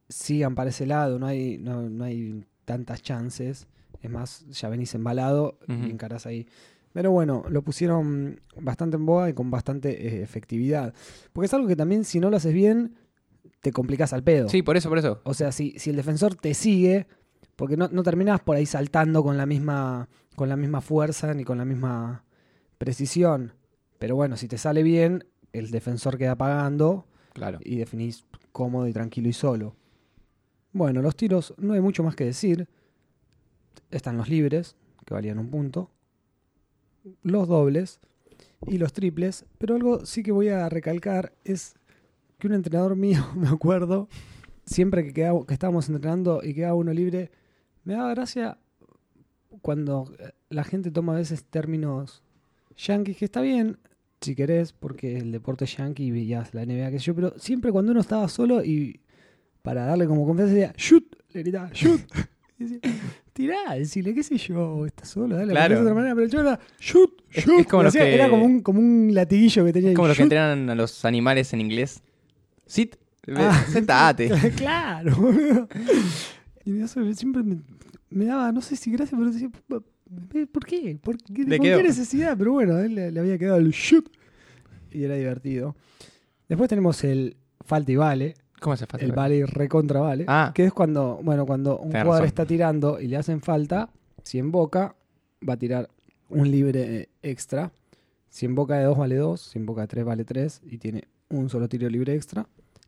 sigan 0.08 0.54
para 0.54 0.70
ese 0.70 0.86
lado, 0.86 1.18
no 1.18 1.26
hay, 1.26 1.58
no, 1.58 1.82
no 1.90 2.04
hay 2.04 2.46
tantas 2.64 3.02
chances. 3.02 3.66
Es 4.00 4.10
más, 4.10 4.46
ya 4.46 4.70
venís 4.70 4.94
embalado 4.94 5.58
y 5.68 5.90
encarás 5.90 6.24
ahí. 6.24 6.48
Pero 6.94 7.10
bueno, 7.10 7.44
lo 7.50 7.60
pusieron 7.62 8.40
bastante 8.56 8.96
en 8.96 9.04
boga 9.04 9.28
y 9.28 9.34
con 9.34 9.50
bastante 9.50 10.06
eh, 10.06 10.22
efectividad. 10.22 10.94
Porque 11.32 11.46
es 11.46 11.52
algo 11.54 11.66
que 11.68 11.74
también, 11.76 12.04
si 12.04 12.20
no 12.20 12.30
lo 12.30 12.36
haces 12.36 12.54
bien, 12.54 12.94
te 13.60 13.72
complicas 13.72 14.12
al 14.12 14.22
pedo. 14.22 14.48
Sí, 14.48 14.62
por 14.62 14.76
eso, 14.76 14.88
por 14.88 14.98
eso. 14.98 15.20
O 15.24 15.34
sea, 15.34 15.50
si, 15.50 15.76
si 15.76 15.90
el 15.90 15.96
defensor 15.96 16.36
te 16.36 16.54
sigue, 16.54 17.08
porque 17.56 17.76
no, 17.76 17.88
no 17.88 18.04
terminás 18.04 18.40
por 18.40 18.54
ahí 18.56 18.64
saltando 18.64 19.24
con 19.24 19.36
la 19.36 19.44
misma, 19.44 20.08
con 20.36 20.48
la 20.48 20.56
misma 20.56 20.80
fuerza 20.80 21.34
ni 21.34 21.42
con 21.44 21.58
la 21.58 21.64
misma 21.64 22.24
precisión. 22.78 23.54
Pero 23.98 24.14
bueno, 24.14 24.36
si 24.36 24.46
te 24.46 24.56
sale 24.56 24.84
bien, 24.84 25.24
el 25.52 25.72
defensor 25.72 26.16
queda 26.16 26.36
pagando 26.36 27.06
Claro. 27.32 27.58
y 27.64 27.76
definís 27.76 28.24
cómodo 28.52 28.86
y 28.86 28.92
tranquilo 28.92 29.28
y 29.28 29.32
solo. 29.32 29.74
Bueno, 30.72 31.02
los 31.02 31.16
tiros 31.16 31.54
no 31.58 31.74
hay 31.74 31.80
mucho 31.80 32.04
más 32.04 32.14
que 32.14 32.24
decir. 32.24 32.68
Están 33.90 34.16
los 34.16 34.28
libres, 34.28 34.76
que 35.04 35.14
valían 35.14 35.40
un 35.40 35.50
punto. 35.50 35.90
Los 37.22 37.48
dobles 37.48 38.00
y 38.66 38.78
los 38.78 38.92
triples. 38.92 39.44
Pero 39.58 39.74
algo 39.74 40.06
sí 40.06 40.22
que 40.22 40.32
voy 40.32 40.48
a 40.48 40.68
recalcar 40.68 41.32
es 41.44 41.74
que 42.38 42.46
un 42.46 42.54
entrenador 42.54 42.96
mío, 43.06 43.24
me 43.36 43.48
acuerdo, 43.48 44.08
siempre 44.66 45.04
que, 45.04 45.12
quedaba- 45.12 45.46
que 45.46 45.54
estábamos 45.54 45.88
entrenando 45.88 46.40
y 46.42 46.54
quedaba 46.54 46.74
uno 46.74 46.92
libre, 46.92 47.30
me 47.84 47.94
daba 47.94 48.10
gracia 48.10 48.58
cuando 49.62 50.12
eh, 50.18 50.32
la 50.50 50.64
gente 50.64 50.90
toma 50.90 51.14
a 51.14 51.16
veces 51.18 51.44
términos 51.44 52.22
yankees, 52.76 53.16
que 53.16 53.24
está 53.24 53.40
bien, 53.40 53.78
si 54.20 54.34
querés, 54.34 54.72
porque 54.72 55.16
el 55.18 55.32
deporte 55.32 55.64
es 55.64 55.76
yankee 55.76 56.10
veías 56.10 56.54
la 56.54 56.62
NBA, 56.64 56.90
que 56.90 56.98
yo, 56.98 57.14
pero 57.14 57.38
siempre 57.38 57.70
cuando 57.72 57.92
uno 57.92 58.00
estaba 58.00 58.28
solo 58.28 58.64
y 58.64 59.00
para 59.62 59.86
darle 59.86 60.06
como 60.06 60.26
confianza 60.26 60.54
decía, 60.54 60.74
shoot, 60.76 61.04
le 61.32 61.42
gritaba. 61.42 61.70
Tirá, 63.32 63.74
decirle, 63.76 64.14
qué 64.14 64.22
sé 64.22 64.36
yo, 64.38 64.86
estás 64.86 65.08
solo, 65.08 65.36
dale, 65.36 65.52
Claro. 65.52 65.74
de 65.76 65.80
otra 65.82 65.94
manera, 65.94 66.14
pero 66.14 66.28
chaval 66.28 66.46
era, 66.46 66.60
shoot, 66.78 67.20
Es- 67.32 67.44
shoot. 67.44 67.60
es 67.60 67.66
como 67.66 67.82
los 67.82 67.90
hacía- 67.94 68.04
que- 68.04 68.14
Era 68.14 68.28
como 68.30 68.44
un, 68.44 68.60
como 68.60 68.78
un 68.78 69.10
latiguillo 69.12 69.64
que 69.64 69.72
tenía. 69.72 69.90
Es 69.90 69.96
como 69.96 70.06
los 70.08 70.16
que 70.16 70.22
entrenan 70.22 70.70
a 70.70 70.74
los 70.74 71.04
animales 71.04 71.52
en 71.52 71.60
inglés. 71.60 72.02
Sit. 72.66 72.96
Ah. 73.34 73.64
Sentate. 73.70 74.28
claro, 74.56 75.16
boludo. 75.16 75.68
Y 76.64 76.80
eso 76.80 77.12
siempre 77.14 77.42
me, 77.42 77.58
me 78.10 78.24
daba, 78.26 78.52
no 78.52 78.60
sé 78.60 78.76
si 78.76 78.90
gracia, 78.92 79.16
pero 79.18 79.30
decía, 79.32 79.48
Eh, 80.34 80.46
¿Por 80.46 80.64
qué? 80.64 80.96
¿Por, 81.02 81.16
qué, 81.18 81.42
Le 81.44 81.56
¿por 81.56 81.66
quedó. 81.66 81.76
qué 81.78 81.82
necesidad? 81.82 82.36
Pero 82.38 82.52
bueno, 82.52 82.74
a 82.76 82.84
él 82.84 82.94
le, 82.94 83.10
le 83.10 83.18
había 83.20 83.36
quedado 83.36 83.58
el 83.58 83.70
shoot 83.72 84.08
y 84.92 85.02
era 85.02 85.16
divertido. 85.16 85.74
Después 86.48 86.68
tenemos 86.68 87.02
el 87.02 87.36
falta 87.64 87.90
y 87.90 87.96
vale, 87.96 88.34
¿Cómo 88.64 88.76
falta? 88.76 89.04
el 89.04 89.12
vale 89.12 89.36
y 89.36 89.44
recontra 89.44 90.00
vale, 90.00 90.24
Ah. 90.26 90.52
que 90.54 90.64
es 90.64 90.72
cuando, 90.72 91.20
bueno, 91.22 91.44
cuando 91.44 91.78
un 91.78 91.90
Tenés 91.90 92.04
jugador 92.04 92.22
razón. 92.22 92.26
está 92.28 92.46
tirando 92.46 92.98
y 93.00 93.08
le 93.08 93.16
hacen 93.18 93.40
falta, 93.42 93.90
si 94.22 94.38
en 94.38 94.50
boca 94.50 94.94
va 95.46 95.52
a 95.52 95.56
tirar 95.58 95.88
un 96.30 96.50
libre 96.50 97.00
eh, 97.02 97.08
extra. 97.22 97.70
Si 98.30 98.46
en 98.46 98.54
boca 98.54 98.76
de 98.78 98.84
2 98.84 98.96
vale 98.98 99.16
2, 99.16 99.40
si 99.40 99.58
en 99.58 99.66
boca 99.66 99.82
de 99.82 99.86
3 99.88 100.04
vale 100.04 100.24
3 100.24 100.62
y 100.64 100.78
tiene 100.78 101.04
un 101.28 101.48
solo 101.50 101.68
tiro 101.68 101.88
libre 101.88 102.14
extra. 102.14 102.46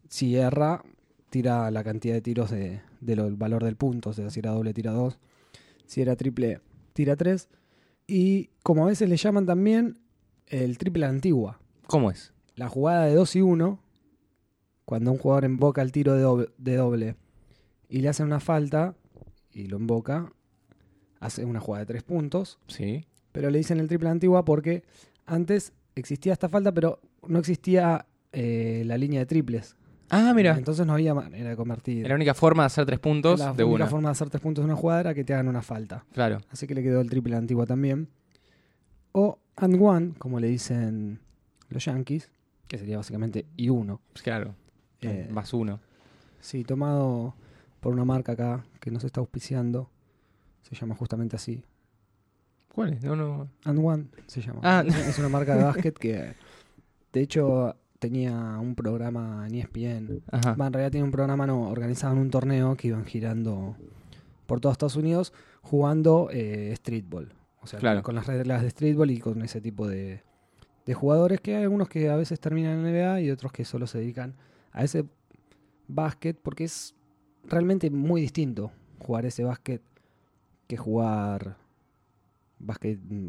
Si 0.08 0.34
erra, 0.36 0.82
tira 1.30 1.70
la 1.70 1.84
cantidad 1.84 2.14
de 2.14 2.20
tiros 2.22 2.50
de, 2.50 2.80
de 3.00 3.16
lo- 3.16 3.24
del 3.24 3.36
valor 3.36 3.62
del 3.62 3.76
punto, 3.76 4.10
o 4.10 4.12
sea, 4.12 4.30
si 4.30 4.40
era 4.40 4.52
doble 4.52 4.72
tira 4.72 4.92
2, 4.92 5.18
si 5.86 6.00
era 6.00 6.16
triple 6.16 6.60
tira 6.94 7.14
3. 7.16 7.48
Y 8.08 8.50
como 8.62 8.84
a 8.84 8.88
veces 8.88 9.08
le 9.08 9.16
llaman 9.16 9.46
también 9.46 9.98
el 10.46 10.78
triple 10.78 11.06
antigua. 11.06 11.60
¿Cómo 11.86 12.10
es? 12.10 12.32
La 12.54 12.68
jugada 12.68 13.04
de 13.04 13.14
2 13.14 13.36
y 13.36 13.42
1, 13.42 13.78
cuando 14.86 15.12
un 15.12 15.18
jugador 15.18 15.44
emboca 15.44 15.82
el 15.82 15.92
tiro 15.92 16.14
de 16.14 16.22
doble, 16.22 16.48
de 16.56 16.76
doble 16.76 17.16
y 17.90 17.98
le 18.00 18.08
hacen 18.08 18.24
una 18.26 18.40
falta 18.40 18.94
y 19.52 19.66
lo 19.66 19.76
emboca, 19.76 20.32
hace 21.20 21.44
una 21.44 21.60
jugada 21.60 21.84
de 21.84 21.88
3 21.88 22.02
puntos. 22.02 22.58
Sí. 22.68 23.04
Pero 23.32 23.50
le 23.50 23.58
dicen 23.58 23.78
el 23.80 23.88
triple 23.88 24.06
la 24.06 24.12
antigua 24.12 24.44
porque 24.44 24.82
antes 25.26 25.72
existía 25.94 26.32
esta 26.32 26.48
falta, 26.48 26.72
pero 26.72 27.00
no 27.26 27.38
existía 27.38 28.06
eh, 28.32 28.82
la 28.86 28.96
línea 28.96 29.20
de 29.20 29.26
triples. 29.26 29.76
Ah, 30.08 30.32
mira. 30.34 30.56
Entonces 30.56 30.86
no 30.86 30.92
había 30.92 31.14
manera 31.14 31.50
de 31.50 31.56
convertir. 31.56 32.06
La 32.08 32.14
única 32.14 32.32
forma 32.32 32.62
de 32.62 32.66
hacer 32.68 32.86
tres 32.86 33.00
puntos 33.00 33.40
la 33.40 33.52
de 33.52 33.64
única 33.64 33.84
una. 33.84 33.86
forma 33.90 34.08
de 34.08 34.12
hacer 34.12 34.30
tres 34.30 34.40
puntos 34.40 34.62
de 34.62 34.66
una 34.66 34.76
jugada 34.76 35.00
era 35.00 35.14
que 35.14 35.24
te 35.24 35.34
hagan 35.34 35.48
una 35.48 35.62
falta. 35.62 36.04
Claro. 36.12 36.38
Así 36.50 36.66
que 36.68 36.74
le 36.74 36.82
quedó 36.82 37.00
el 37.00 37.10
triple 37.10 37.32
la 37.32 37.38
antigua 37.38 37.66
también. 37.66 38.08
O 39.12 39.38
and 39.56 39.76
one, 39.82 40.12
como 40.18 40.38
le 40.38 40.46
dicen 40.48 41.18
los 41.70 41.84
yankees, 41.84 42.30
que 42.68 42.78
sería 42.78 42.98
básicamente 42.98 43.46
y 43.56 43.68
uno. 43.68 44.00
Pues 44.12 44.22
Claro. 44.22 44.54
Eh, 45.00 45.28
Más 45.30 45.52
uno. 45.52 45.80
Sí, 46.40 46.64
tomado 46.64 47.34
por 47.80 47.92
una 47.92 48.04
marca 48.04 48.32
acá 48.32 48.64
que 48.80 48.90
nos 48.90 49.04
está 49.04 49.20
auspiciando. 49.20 49.90
Se 50.62 50.74
llama 50.74 50.94
justamente 50.94 51.36
así. 51.36 51.62
¿Cuál 52.74 52.94
es? 52.94 53.02
No, 53.02 53.16
no. 53.16 53.48
And 53.64 53.78
One 53.82 54.06
se 54.26 54.40
llama. 54.40 54.60
Ah. 54.62 54.84
Es, 55.08 55.18
una 55.18 55.28
marca 55.28 55.56
de 55.56 55.64
básquet 55.64 55.96
que, 55.96 56.34
de 57.12 57.20
hecho, 57.20 57.74
tenía 57.98 58.58
un 58.60 58.74
programa 58.74 59.46
en 59.46 59.54
ESPN. 59.54 60.22
Ajá. 60.30 60.52
En 60.52 60.72
realidad 60.72 60.90
tiene 60.90 61.04
un 61.04 61.10
programa, 61.10 61.46
no, 61.46 61.68
organizaban 61.70 62.18
un 62.18 62.30
torneo 62.30 62.76
que 62.76 62.88
iban 62.88 63.04
girando 63.04 63.76
por 64.46 64.60
todos 64.60 64.74
Estados 64.74 64.96
Unidos 64.96 65.32
jugando 65.62 66.28
eh, 66.32 66.72
streetball. 66.76 67.32
O 67.62 67.66
sea, 67.66 67.80
Claro. 67.80 68.02
con 68.02 68.14
las 68.14 68.26
reglas 68.26 68.62
de 68.62 68.70
streetball 68.70 69.10
y 69.10 69.18
con 69.18 69.42
ese 69.42 69.60
tipo 69.60 69.88
de, 69.88 70.22
de 70.84 70.94
jugadores 70.94 71.40
que 71.40 71.56
hay 71.56 71.62
algunos 71.64 71.88
que 71.88 72.10
a 72.10 72.16
veces 72.16 72.38
terminan 72.38 72.84
en 72.86 72.92
NBA 72.92 73.22
y 73.22 73.30
otros 73.30 73.50
que 73.52 73.64
solo 73.64 73.86
se 73.86 73.98
dedican 73.98 74.34
a 74.76 74.84
ese 74.84 75.04
básquet 75.88 76.36
porque 76.40 76.64
es 76.64 76.94
realmente 77.44 77.90
muy 77.90 78.20
distinto 78.20 78.70
jugar 79.00 79.24
ese 79.26 79.42
básquet 79.42 79.80
que 80.68 80.76
jugar 80.76 81.56
básquet 82.58 82.98
mm, 83.08 83.28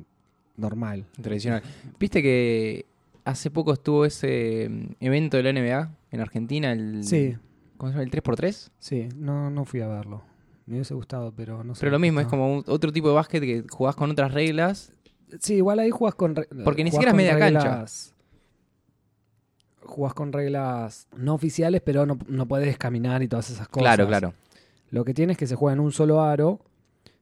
normal. 0.58 1.06
Tradicional. 1.22 1.62
¿Viste 2.00 2.22
que 2.22 2.86
hace 3.26 3.50
poco 3.52 3.74
estuvo 3.74 4.06
ese 4.06 4.68
mm, 4.70 4.86
evento 5.00 5.38
de 5.38 5.44
la 5.44 5.50
NBA 5.54 5.90
en 6.12 6.20
Argentina? 6.22 6.72
El, 6.72 7.04
Sí, 7.04 7.36
¿Cómo 7.78 7.92
se 7.92 7.98
llama? 8.00 8.04
¿El 8.04 8.12
3x3? 8.12 8.70
sí, 8.80 9.08
no, 9.16 9.50
no 9.52 9.64
fui 9.66 9.82
a 9.82 9.88
verlo. 9.88 10.24
Me 10.66 10.76
hubiese 10.76 10.94
gustado, 10.96 11.32
pero 11.34 11.64
no 11.64 11.76
sé. 11.76 11.80
Pero 11.82 11.92
lo 11.92 12.00
mismo, 12.00 12.20
es 12.20 12.28
como 12.28 12.52
un- 12.58 12.64
otro 12.68 12.92
tipo 12.92 13.08
de 13.08 13.14
básquet 13.16 13.42
que 13.42 13.64
jugás 13.70 13.96
con 13.96 14.12
otras 14.12 14.34
reglas. 14.34 14.92
Sí, 15.40 15.56
igual 15.56 15.80
ahí 15.80 15.92
jugás 15.92 16.16
con. 16.16 16.34
Porque 16.66 16.84
ni 16.84 16.92
siquiera 16.92 17.12
es 17.12 17.18
media 17.18 17.38
cancha. 17.40 17.86
Jugás 19.88 20.14
con 20.14 20.32
reglas 20.34 21.08
no 21.16 21.34
oficiales, 21.34 21.82
pero 21.82 22.06
no, 22.06 22.20
no 22.28 22.48
podés 22.48 22.78
caminar 22.78 23.24
y 23.24 23.28
todas 23.28 23.50
esas 23.50 23.68
cosas. 23.68 23.96
Claro, 23.96 24.08
claro. 24.08 24.34
Lo 24.92 25.04
que 25.04 25.14
tienes 25.14 25.36
es 25.36 25.38
que 25.40 25.48
se 25.48 25.56
juega 25.56 25.74
en 25.74 25.80
un 25.80 25.92
solo 25.92 26.22
aro. 26.22 26.60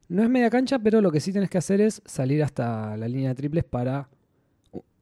No 0.08 0.22
es 0.22 0.28
media 0.28 0.50
cancha, 0.50 0.78
pero 0.78 1.00
lo 1.00 1.10
que 1.10 1.20
sí 1.20 1.32
tienes 1.32 1.50
que 1.50 1.58
hacer 1.58 1.80
es 1.80 2.02
salir 2.04 2.42
hasta 2.42 2.96
la 2.96 3.08
línea 3.08 3.30
de 3.30 3.34
triples 3.34 3.64
para. 3.64 4.08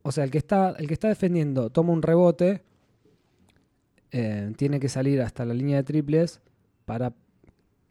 O 0.03 0.13
sea, 0.13 0.25
el 0.25 0.31
que 0.31 0.39
está, 0.39 0.71
el 0.79 0.87
que 0.87 0.95
está 0.95 1.09
defendiendo 1.09 1.71
toma 1.71 1.93
un 1.93 2.03
rebote. 2.03 2.63
eh, 4.13 4.53
tiene 4.57 4.79
que 4.79 4.89
salir 4.89 5.21
hasta 5.21 5.45
la 5.45 5.55
línea 5.55 5.77
de 5.79 5.83
triples 5.85 6.41
para. 6.85 7.13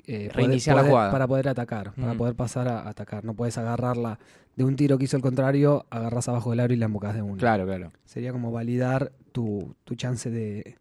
Eh, 0.06 0.28
poder- 0.30 0.36
Reiniciar 0.36 0.76
la 0.76 0.84
jugada. 0.84 1.12
Para 1.12 1.28
poder 1.28 1.48
atacar. 1.50 1.94
Para 1.94 2.13
Mm. 2.13 2.18
poder 2.18 2.36
pasar 2.36 2.68
a 2.68 2.88
atacar. 2.89 3.24
No 3.26 3.34
puedes 3.36 3.58
agarrarla 3.58 4.20
de 4.56 4.63
un 4.63 4.76
tiro 4.76 4.98
que 4.98 5.06
hizo 5.06 5.16
el 5.18 5.24
contrario, 5.24 5.86
agarras 5.89 6.28
abajo 6.30 6.50
del 6.52 6.60
aro 6.60 6.74
y 6.74 6.78
la 6.78 6.86
embocas 6.86 7.16
de 7.16 7.22
uno. 7.22 7.38
Claro, 7.38 7.66
claro. 7.66 7.92
Sería 8.06 8.32
como 8.32 8.52
validar 8.52 9.12
tu, 9.32 9.76
tu 9.84 9.96
chance 9.96 10.30
de, 10.30 10.78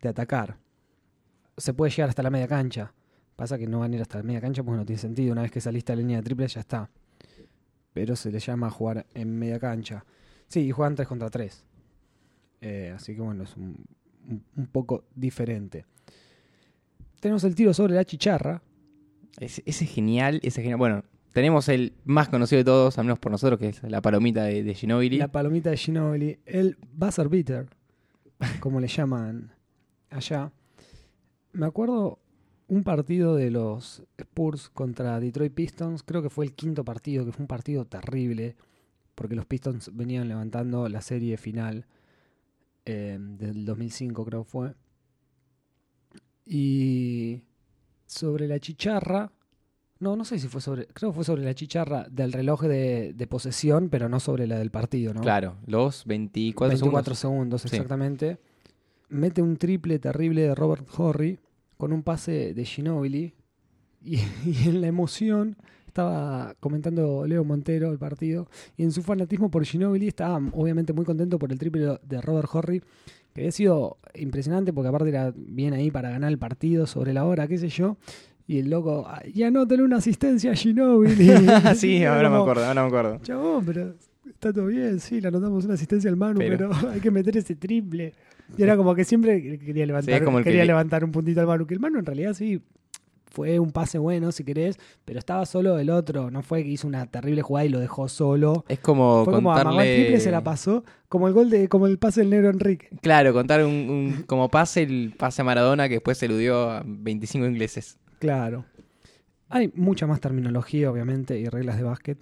de 0.00 0.08
atacar. 0.08 0.56
Se 1.56 1.74
puede 1.74 1.90
llegar 1.90 2.08
hasta 2.08 2.22
la 2.22 2.30
media 2.30 2.48
cancha. 2.48 2.92
Pasa 3.36 3.58
que 3.58 3.66
no 3.66 3.80
van 3.80 3.92
a 3.92 3.96
ir 3.96 4.02
hasta 4.02 4.18
la 4.18 4.24
media 4.24 4.40
cancha 4.40 4.62
porque 4.62 4.78
no 4.78 4.86
tiene 4.86 4.98
sentido. 5.00 5.32
Una 5.32 5.42
vez 5.42 5.50
que 5.50 5.60
saliste 5.60 5.92
a 5.92 5.96
la 5.96 6.00
línea 6.02 6.18
de 6.18 6.22
triple 6.22 6.46
ya 6.48 6.60
está. 6.60 6.88
Pero 7.92 8.16
se 8.16 8.30
le 8.30 8.38
llama 8.38 8.70
jugar 8.70 9.04
en 9.14 9.38
media 9.38 9.58
cancha. 9.58 10.04
Sí, 10.46 10.60
y 10.60 10.70
juegan 10.70 10.94
3 10.94 11.08
contra 11.08 11.28
3. 11.30 11.64
así 12.94 13.14
que 13.14 13.20
bueno, 13.20 13.42
es 13.44 13.56
un, 13.56 13.76
un- 14.28 14.44
un 14.56 14.66
poco 14.68 15.04
diferente. 15.14 15.84
Tenemos 17.22 17.44
el 17.44 17.54
tiro 17.54 17.72
sobre 17.72 17.94
la 17.94 18.04
chicharra. 18.04 18.60
Ese, 19.38 19.62
ese 19.64 19.84
es 19.84 19.90
genial, 19.92 20.40
ese 20.42 20.60
es 20.60 20.64
genial. 20.64 20.76
Bueno, 20.76 21.04
tenemos 21.32 21.68
el 21.68 21.92
más 22.04 22.28
conocido 22.28 22.58
de 22.58 22.64
todos, 22.64 22.98
al 22.98 23.04
menos 23.04 23.20
por 23.20 23.30
nosotros, 23.30 23.60
que 23.60 23.68
es 23.68 23.80
la 23.84 24.02
palomita 24.02 24.42
de, 24.42 24.64
de 24.64 24.74
Ginobili. 24.74 25.18
La 25.18 25.30
palomita 25.30 25.70
de 25.70 25.76
Ginobili. 25.76 26.40
El 26.46 26.76
buzzer 26.92 27.28
beater, 27.28 27.68
como 28.58 28.80
le 28.80 28.88
llaman 28.88 29.52
allá. 30.10 30.50
Me 31.52 31.64
acuerdo 31.64 32.18
un 32.66 32.82
partido 32.82 33.36
de 33.36 33.52
los 33.52 34.02
Spurs 34.18 34.68
contra 34.68 35.20
Detroit 35.20 35.54
Pistons. 35.54 36.02
Creo 36.02 36.22
que 36.24 36.28
fue 36.28 36.44
el 36.44 36.54
quinto 36.54 36.84
partido, 36.84 37.24
que 37.24 37.30
fue 37.30 37.44
un 37.44 37.48
partido 37.48 37.84
terrible. 37.84 38.56
Porque 39.14 39.36
los 39.36 39.46
Pistons 39.46 39.94
venían 39.94 40.26
levantando 40.26 40.88
la 40.88 41.00
serie 41.00 41.36
final 41.36 41.86
eh, 42.84 43.16
del 43.20 43.64
2005, 43.64 44.24
creo 44.24 44.42
que 44.42 44.50
fue. 44.50 44.74
Y 46.46 47.42
sobre 48.06 48.48
la 48.48 48.58
chicharra. 48.58 49.32
No, 50.00 50.16
no 50.16 50.24
sé 50.24 50.38
si 50.38 50.48
fue 50.48 50.60
sobre. 50.60 50.86
Creo 50.88 51.10
que 51.10 51.14
fue 51.16 51.24
sobre 51.24 51.44
la 51.44 51.54
chicharra 51.54 52.06
del 52.10 52.32
reloj 52.32 52.62
de, 52.62 53.12
de 53.14 53.26
posesión, 53.28 53.88
pero 53.88 54.08
no 54.08 54.18
sobre 54.18 54.46
la 54.48 54.58
del 54.58 54.70
partido, 54.70 55.14
¿no? 55.14 55.20
Claro, 55.20 55.56
los 55.66 56.04
24, 56.06 56.70
24 56.76 57.14
segundos. 57.14 57.60
segundos, 57.60 57.62
Sí. 57.62 57.68
exactamente. 57.76 58.38
Mete 59.08 59.42
un 59.42 59.56
triple 59.56 59.98
terrible 60.00 60.42
de 60.42 60.54
Robert 60.54 60.88
Horry 60.96 61.38
con 61.76 61.92
un 61.92 62.02
pase 62.02 62.52
de 62.54 62.64
Ginobili. 62.64 63.34
Y, 64.02 64.16
y 64.44 64.68
en 64.68 64.80
la 64.80 64.88
emoción 64.88 65.56
estaba 65.86 66.54
comentando 66.58 67.24
Leo 67.26 67.44
Montero 67.44 67.92
el 67.92 67.98
partido. 67.98 68.48
Y 68.76 68.82
en 68.82 68.90
su 68.90 69.02
fanatismo 69.02 69.50
por 69.52 69.64
Ginobili 69.64 70.08
estaba 70.08 70.36
obviamente 70.52 70.92
muy 70.92 71.04
contento 71.04 71.38
por 71.38 71.52
el 71.52 71.58
triple 71.58 72.00
de 72.02 72.20
Robert 72.20 72.48
Horry. 72.52 72.82
Que 73.34 73.40
había 73.42 73.52
sido 73.52 73.98
impresionante 74.14 74.72
porque 74.72 74.88
aparte 74.88 75.08
era 75.08 75.32
bien 75.36 75.72
ahí 75.74 75.90
para 75.90 76.10
ganar 76.10 76.30
el 76.30 76.38
partido 76.38 76.86
sobre 76.86 77.12
la 77.14 77.24
hora, 77.24 77.48
qué 77.48 77.58
sé 77.58 77.68
yo. 77.68 77.96
Y 78.46 78.58
el 78.58 78.68
loco, 78.70 79.04
"Ah, 79.06 79.22
y 79.24 79.42
anótale 79.44 79.82
una 79.82 79.96
asistencia 79.98 80.50
a 80.50 80.54
Ginobili. 80.54 81.14
sí, 81.76 82.04
ahora 82.04 82.28
me 82.28 82.36
acuerdo, 82.36 82.64
ahora 82.66 82.82
me 82.82 82.88
acuerdo. 82.88 83.18
Chabón, 83.22 83.64
pero 83.64 83.94
está 84.26 84.52
todo 84.52 84.66
bien, 84.66 85.00
sí, 85.00 85.20
le 85.20 85.28
anotamos 85.28 85.64
una 85.64 85.74
asistencia 85.74 86.10
al 86.10 86.16
Manu, 86.16 86.38
Pero- 86.38 86.70
pero, 86.70 86.70
hay 86.90 87.00
que 87.00 87.10
meter 87.10 87.36
ese 87.36 87.54
triple. 87.54 88.12
Y 88.58 88.62
era 88.62 88.76
como 88.76 88.94
que 88.94 89.04
siempre 89.04 89.58
quería 89.58 89.86
levantar, 89.86 90.22
como 90.24 90.38
que 90.38 90.44
quería 90.44 90.62
le- 90.62 90.66
levantar 90.66 91.04
un 91.04 91.12
puntito 91.12 91.40
al 91.40 91.46
Manu, 91.46 91.66
que 91.66 91.74
el 91.74 91.80
Manu 91.80 92.00
en 92.00 92.04
realidad 92.06 92.34
sí 92.34 92.60
fue 93.32 93.58
un 93.58 93.70
pase 93.72 93.98
bueno, 93.98 94.30
si 94.32 94.44
querés, 94.44 94.76
pero 95.04 95.18
estaba 95.18 95.46
solo 95.46 95.78
el 95.78 95.90
otro, 95.90 96.30
no 96.30 96.42
fue 96.42 96.62
que 96.62 96.68
hizo 96.70 96.86
una 96.86 97.06
terrible 97.06 97.42
jugada 97.42 97.64
y 97.66 97.68
lo 97.70 97.80
dejó 97.80 98.08
solo. 98.08 98.64
Es 98.68 98.78
como 98.78 99.24
Fue 99.24 99.34
como 99.34 99.56
el 99.56 99.62
contarle... 99.64 99.94
triple, 99.96 100.20
se 100.20 100.30
la 100.30 100.42
pasó, 100.44 100.84
como 101.08 101.28
el 101.28 101.34
gol 101.34 101.50
de, 101.50 101.68
como 101.68 101.86
el 101.86 101.98
pase 101.98 102.20
del 102.20 102.30
negro 102.30 102.50
Enrique. 102.50 102.88
Claro, 103.00 103.32
contar 103.32 103.64
un, 103.64 103.72
un- 103.72 104.22
como 104.26 104.48
pase 104.50 104.82
el 104.82 105.14
pase 105.16 105.42
a 105.42 105.44
Maradona 105.44 105.88
que 105.88 105.94
después 105.94 106.18
se 106.18 106.26
eludió 106.26 106.70
a 106.70 106.82
25 106.86 107.46
ingleses. 107.46 107.98
Claro. 108.18 108.64
Hay 109.48 109.70
mucha 109.74 110.06
más 110.06 110.20
terminología, 110.20 110.90
obviamente, 110.90 111.38
y 111.38 111.46
reglas 111.48 111.76
de 111.76 111.82
básquet. 111.82 112.18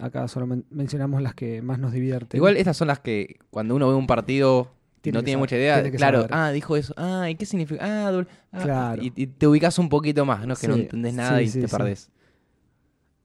Acá 0.00 0.28
solo 0.28 0.46
men- 0.46 0.64
mencionamos 0.70 1.22
las 1.22 1.34
que 1.34 1.62
más 1.62 1.78
nos 1.78 1.92
divierten. 1.92 2.36
Igual 2.38 2.56
estas 2.56 2.76
son 2.76 2.88
las 2.88 3.00
que 3.00 3.36
cuando 3.50 3.74
uno 3.74 3.88
ve 3.88 3.94
un 3.94 4.06
partido 4.06 4.70
Tiene 5.06 5.18
no 5.18 5.22
tiene 5.24 5.32
saber, 5.36 5.42
mucha 5.42 5.56
idea, 5.56 5.82
tiene 5.82 5.96
claro, 5.96 6.18
saber. 6.22 6.30
ah, 6.34 6.50
dijo 6.52 6.76
eso, 6.76 6.94
ah, 6.96 7.28
¿y 7.30 7.34
qué 7.34 7.46
significa? 7.46 7.80
Ah, 7.84 8.10
doble- 8.12 8.28
ah, 8.52 8.60
Claro. 8.62 9.02
y, 9.02 9.12
y 9.16 9.26
te 9.26 9.46
ubicas 9.46 9.78
un 9.78 9.88
poquito 9.88 10.24
más, 10.24 10.46
no 10.46 10.52
es 10.54 10.58
que 10.60 10.68
no 10.68 10.74
entendés 10.74 11.14
nada 11.14 11.38
sí, 11.38 11.44
y 11.44 11.48
sí, 11.48 11.60
te 11.60 11.68
perdés. 11.68 12.10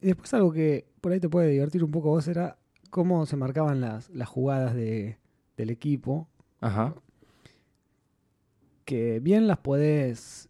Y 0.01 0.07
después 0.07 0.33
algo 0.33 0.51
que 0.51 0.85
por 1.01 1.11
ahí 1.11 1.19
te 1.19 1.29
puede 1.29 1.49
divertir 1.49 1.83
un 1.83 1.91
poco 1.91 2.09
vos 2.09 2.27
era 2.27 2.57
cómo 2.89 3.25
se 3.25 3.35
marcaban 3.37 3.81
las, 3.81 4.09
las 4.09 4.27
jugadas 4.29 4.73
de, 4.75 5.17
del 5.57 5.69
equipo, 5.69 6.27
Ajá. 6.59 6.93
que 8.85 9.19
bien 9.19 9.47
las 9.47 9.57
podés 9.59 10.49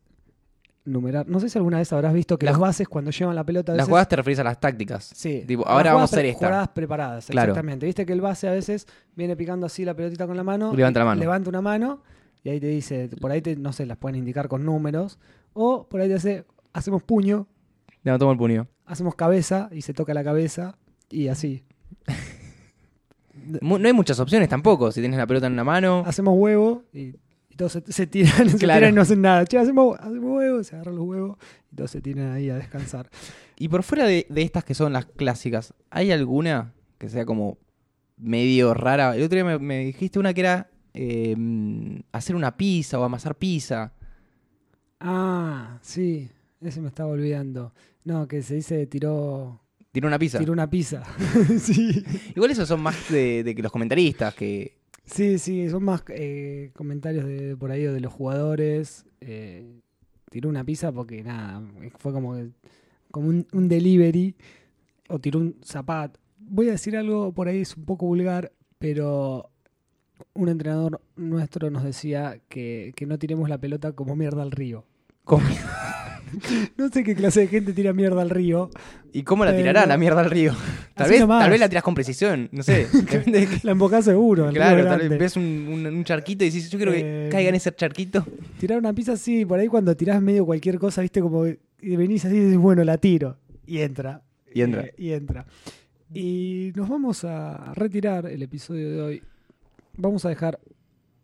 numerar. 0.86 1.28
No 1.28 1.40
sé 1.40 1.50
si 1.50 1.58
alguna 1.58 1.78
vez 1.78 1.92
habrás 1.94 2.14
visto 2.14 2.38
que 2.38 2.46
Las- 2.46 2.54
las 2.54 2.60
bases 2.62 2.88
cuando 2.88 3.12
llevan 3.12 3.36
la 3.36 3.44
pelota 3.44 3.72
a 3.72 3.76
Las 3.76 3.84
veces... 3.86 3.90
jugadas 3.90 4.08
te 4.10 4.16
referís 4.16 4.40
a 4.40 4.44
las 4.44 4.60
tácticas. 4.60 5.12
Sí. 5.16 5.44
Tipo, 5.48 5.64
las 5.64 5.72
ahora 5.72 5.94
vamos 5.94 6.12
a 6.12 6.16
hacer 6.16 6.26
esta. 6.26 6.48
Jugadas 6.48 6.68
preparadas, 6.70 7.26
Claro. 7.28 7.52
exactamente. 7.52 7.86
Viste 7.86 8.06
que 8.06 8.14
el 8.14 8.22
base 8.22 8.48
a 8.48 8.52
veces 8.52 8.88
viene 9.16 9.36
picando 9.36 9.66
así 9.66 9.86
la 9.86 9.94
pelotita 9.94 10.26
con 10.28 10.36
la 10.38 10.44
mano. 10.44 10.74
Levanta 10.76 11.00
la 11.00 11.06
mano. 11.06 11.20
Levanta 11.22 11.50
una 11.50 11.62
mano 11.62 12.02
y 12.44 12.50
ahí 12.50 12.60
te 12.60 12.68
dice, 12.68 13.10
por 13.20 13.32
ahí 13.32 13.42
te, 13.42 13.56
no 13.56 13.74
sé, 13.74 13.86
las 13.86 13.98
pueden 13.98 14.16
indicar 14.18 14.48
con 14.48 14.66
números. 14.66 15.20
O 15.54 15.88
por 15.88 16.02
ahí 16.02 16.08
te 16.08 16.16
hace, 16.16 16.46
hacemos 16.74 17.04
puño, 17.04 17.48
tomo 18.18 18.32
el 18.32 18.38
puño. 18.38 18.68
hacemos 18.86 19.16
cabeza 19.16 19.70
y 19.72 19.82
se 19.84 19.94
toca 19.94 20.14
la 20.14 20.24
cabeza 20.24 20.78
y 21.10 21.28
así. 21.28 21.64
No 23.62 23.76
hay 23.76 23.94
muchas 23.94 24.20
opciones 24.20 24.50
tampoco. 24.50 24.92
Si 24.92 25.00
tienes 25.00 25.18
la 25.18 25.26
pelota 25.26 25.48
en 25.48 25.54
una 25.54 25.64
mano. 25.64 26.04
Hacemos 26.06 26.36
huevo 26.38 26.84
y 26.94 27.16
todos 27.62 27.74
se, 27.74 27.92
se 27.92 28.08
tiran, 28.08 28.50
se 28.50 28.58
Claro. 28.58 28.80
tiran 28.80 28.94
y 28.94 28.96
no 28.96 29.02
hacen 29.04 29.22
nada. 29.22 29.46
Che, 29.46 29.58
hacemos, 29.58 29.98
hacemos 30.00 30.24
huevo, 30.38 30.64
se 30.64 30.76
agarran 30.76 30.96
los 30.96 31.06
huevos 31.06 31.38
y 31.72 31.76
todos 31.76 31.92
se 31.92 32.02
tiran 32.02 32.32
ahí 32.32 32.50
a 32.50 32.56
descansar. 32.56 33.10
Y 33.58 33.68
por 33.70 33.84
fuera 33.84 34.06
de, 34.06 34.26
de 34.30 34.42
estas 34.42 34.64
que 34.64 34.74
son 34.74 34.94
las 34.94 35.06
clásicas, 35.06 35.74
¿hay 35.92 36.12
alguna 36.12 36.74
que 36.98 37.08
sea 37.10 37.26
como 37.26 37.60
medio 38.18 38.74
rara? 38.74 39.16
El 39.16 39.24
otro 39.24 39.36
día 39.36 39.46
me, 39.46 39.60
me 39.60 39.86
dijiste 39.86 40.18
una 40.18 40.34
que 40.34 40.42
era 40.42 40.72
eh, 40.96 41.36
mm, 41.38 42.00
hacer 42.12 42.36
una 42.36 42.58
pizza 42.58 43.00
o 43.00 43.04
amasar 43.04 43.36
pizza. 43.36 43.94
Ah, 45.00 45.78
sí, 45.82 46.30
ese 46.62 46.82
me 46.82 46.88
estaba 46.88 47.10
olvidando. 47.12 47.74
No, 48.04 48.28
que 48.28 48.42
se 48.42 48.56
dice 48.56 48.86
tiró, 48.88 49.62
Tirar 49.92 50.08
una 50.08 50.20
pizza. 50.20 50.40
tiró 50.40 50.54
una 50.54 50.70
pizza. 50.70 51.04
sí. 51.60 52.04
Igual 52.36 52.52
esos 52.52 52.68
son 52.68 52.82
más 52.82 53.10
de, 53.10 53.44
de 53.44 53.54
que 53.56 53.62
los 53.62 53.72
comentaristas 53.72 54.34
que. 54.34 54.81
Sí, 55.06 55.40
sí, 55.40 55.70
son 55.70 55.84
más 55.84 56.04
eh, 56.10 56.72
comentarios 56.76 57.26
de 57.26 57.56
por 57.58 57.72
ahí 57.72 57.84
de 57.84 58.00
los 58.00 58.14
jugadores. 58.14 59.06
Eh, 59.20 59.80
tiró 60.30 60.50
una 60.50 60.64
pizza 60.64 60.92
porque 60.92 61.24
nada, 61.24 61.62
fue 61.98 62.14
como, 62.14 62.36
como 63.12 63.28
un, 63.30 63.48
un 63.52 63.68
delivery 63.68 64.36
o 65.10 65.20
tiró 65.20 65.40
un 65.40 65.58
zapato. 65.64 66.20
Voy 66.40 66.70
a 66.70 66.74
decir 66.74 66.96
algo 66.98 67.34
por 67.34 67.48
ahí, 67.48 67.62
es 67.62 67.76
un 67.78 67.86
poco 67.86 68.06
vulgar, 68.06 68.52
pero 68.80 69.50
un 70.34 70.50
entrenador 70.50 71.02
nuestro 71.16 71.70
nos 71.72 71.84
decía 71.84 72.40
que, 72.50 72.94
que 72.96 73.06
no 73.06 73.20
tiremos 73.20 73.50
la 73.50 73.58
pelota 73.60 73.94
como 73.94 74.16
mierda 74.16 74.44
al 74.44 74.52
río. 74.52 74.86
¿Cómo- 75.26 75.46
No 76.78 76.90
sé 76.90 77.04
qué 77.04 77.16
clase 77.16 77.42
de 77.42 77.48
gente 77.48 77.74
tira 77.74 77.94
mierda 77.94 78.22
al 78.22 78.30
río. 78.30 78.70
¿Y 79.14 79.24
cómo 79.24 79.44
la 79.46 79.56
tirará 79.56 79.86
la 79.86 79.98
mierda 79.98 80.22
al 80.22 80.30
río? 80.32 80.54
Tal 80.96 81.06
Así 81.06 81.12
vez, 81.14 81.22
nomás. 81.22 81.42
tal 81.42 81.50
vez 81.52 81.60
la 81.60 81.68
tiras 81.70 81.84
con 81.84 81.94
precisión, 81.96 82.48
no 82.52 82.64
sé. 82.64 82.88
De 83.26 83.48
La 83.64 83.72
embocás 83.72 84.06
seguro. 84.06 84.50
Claro, 84.52 84.84
tal 84.86 85.10
vez 85.10 85.20
ves 85.20 85.36
un, 85.36 85.44
un- 85.70 85.86
un 85.88 86.04
charquito 86.04 86.44
y 86.46 86.50
dices, 86.50 86.70
yo 86.70 86.78
quiero 86.78 86.92
que 86.94 87.28
Eh, 87.28 87.30
caiga 87.30 87.50
en 87.50 87.56
ese 87.56 87.74
charquito. 87.74 88.26
Tirar 88.60 88.78
una 88.78 88.94
pizza, 88.94 89.18
sí, 89.18 89.46
por 89.46 89.60
ahí 89.60 89.68
cuando 89.68 89.96
tirás 89.96 90.22
medio 90.22 90.46
cualquier 90.46 90.78
cosa, 90.80 91.02
viste, 91.02 91.22
como 91.22 91.46
y 91.48 91.96
venís 91.96 92.24
así 92.26 92.36
y 92.36 92.40
dices, 92.40 92.58
bueno, 92.58 92.84
la 92.84 92.98
tiro. 92.98 93.38
Y 93.66 93.80
entra. 93.80 94.22
Y 94.54 94.62
entra. 94.62 94.84
Eh, 94.84 94.94
y 94.98 95.12
entra. 95.12 95.46
Y 96.14 96.72
nos 96.76 96.90
vamos 96.90 97.24
a 97.24 97.74
retirar 97.74 98.26
el 98.26 98.42
episodio 98.44 98.90
de 98.92 99.02
hoy. 99.02 99.24
Vamos 99.98 100.26
a 100.26 100.30
dejar 100.30 100.60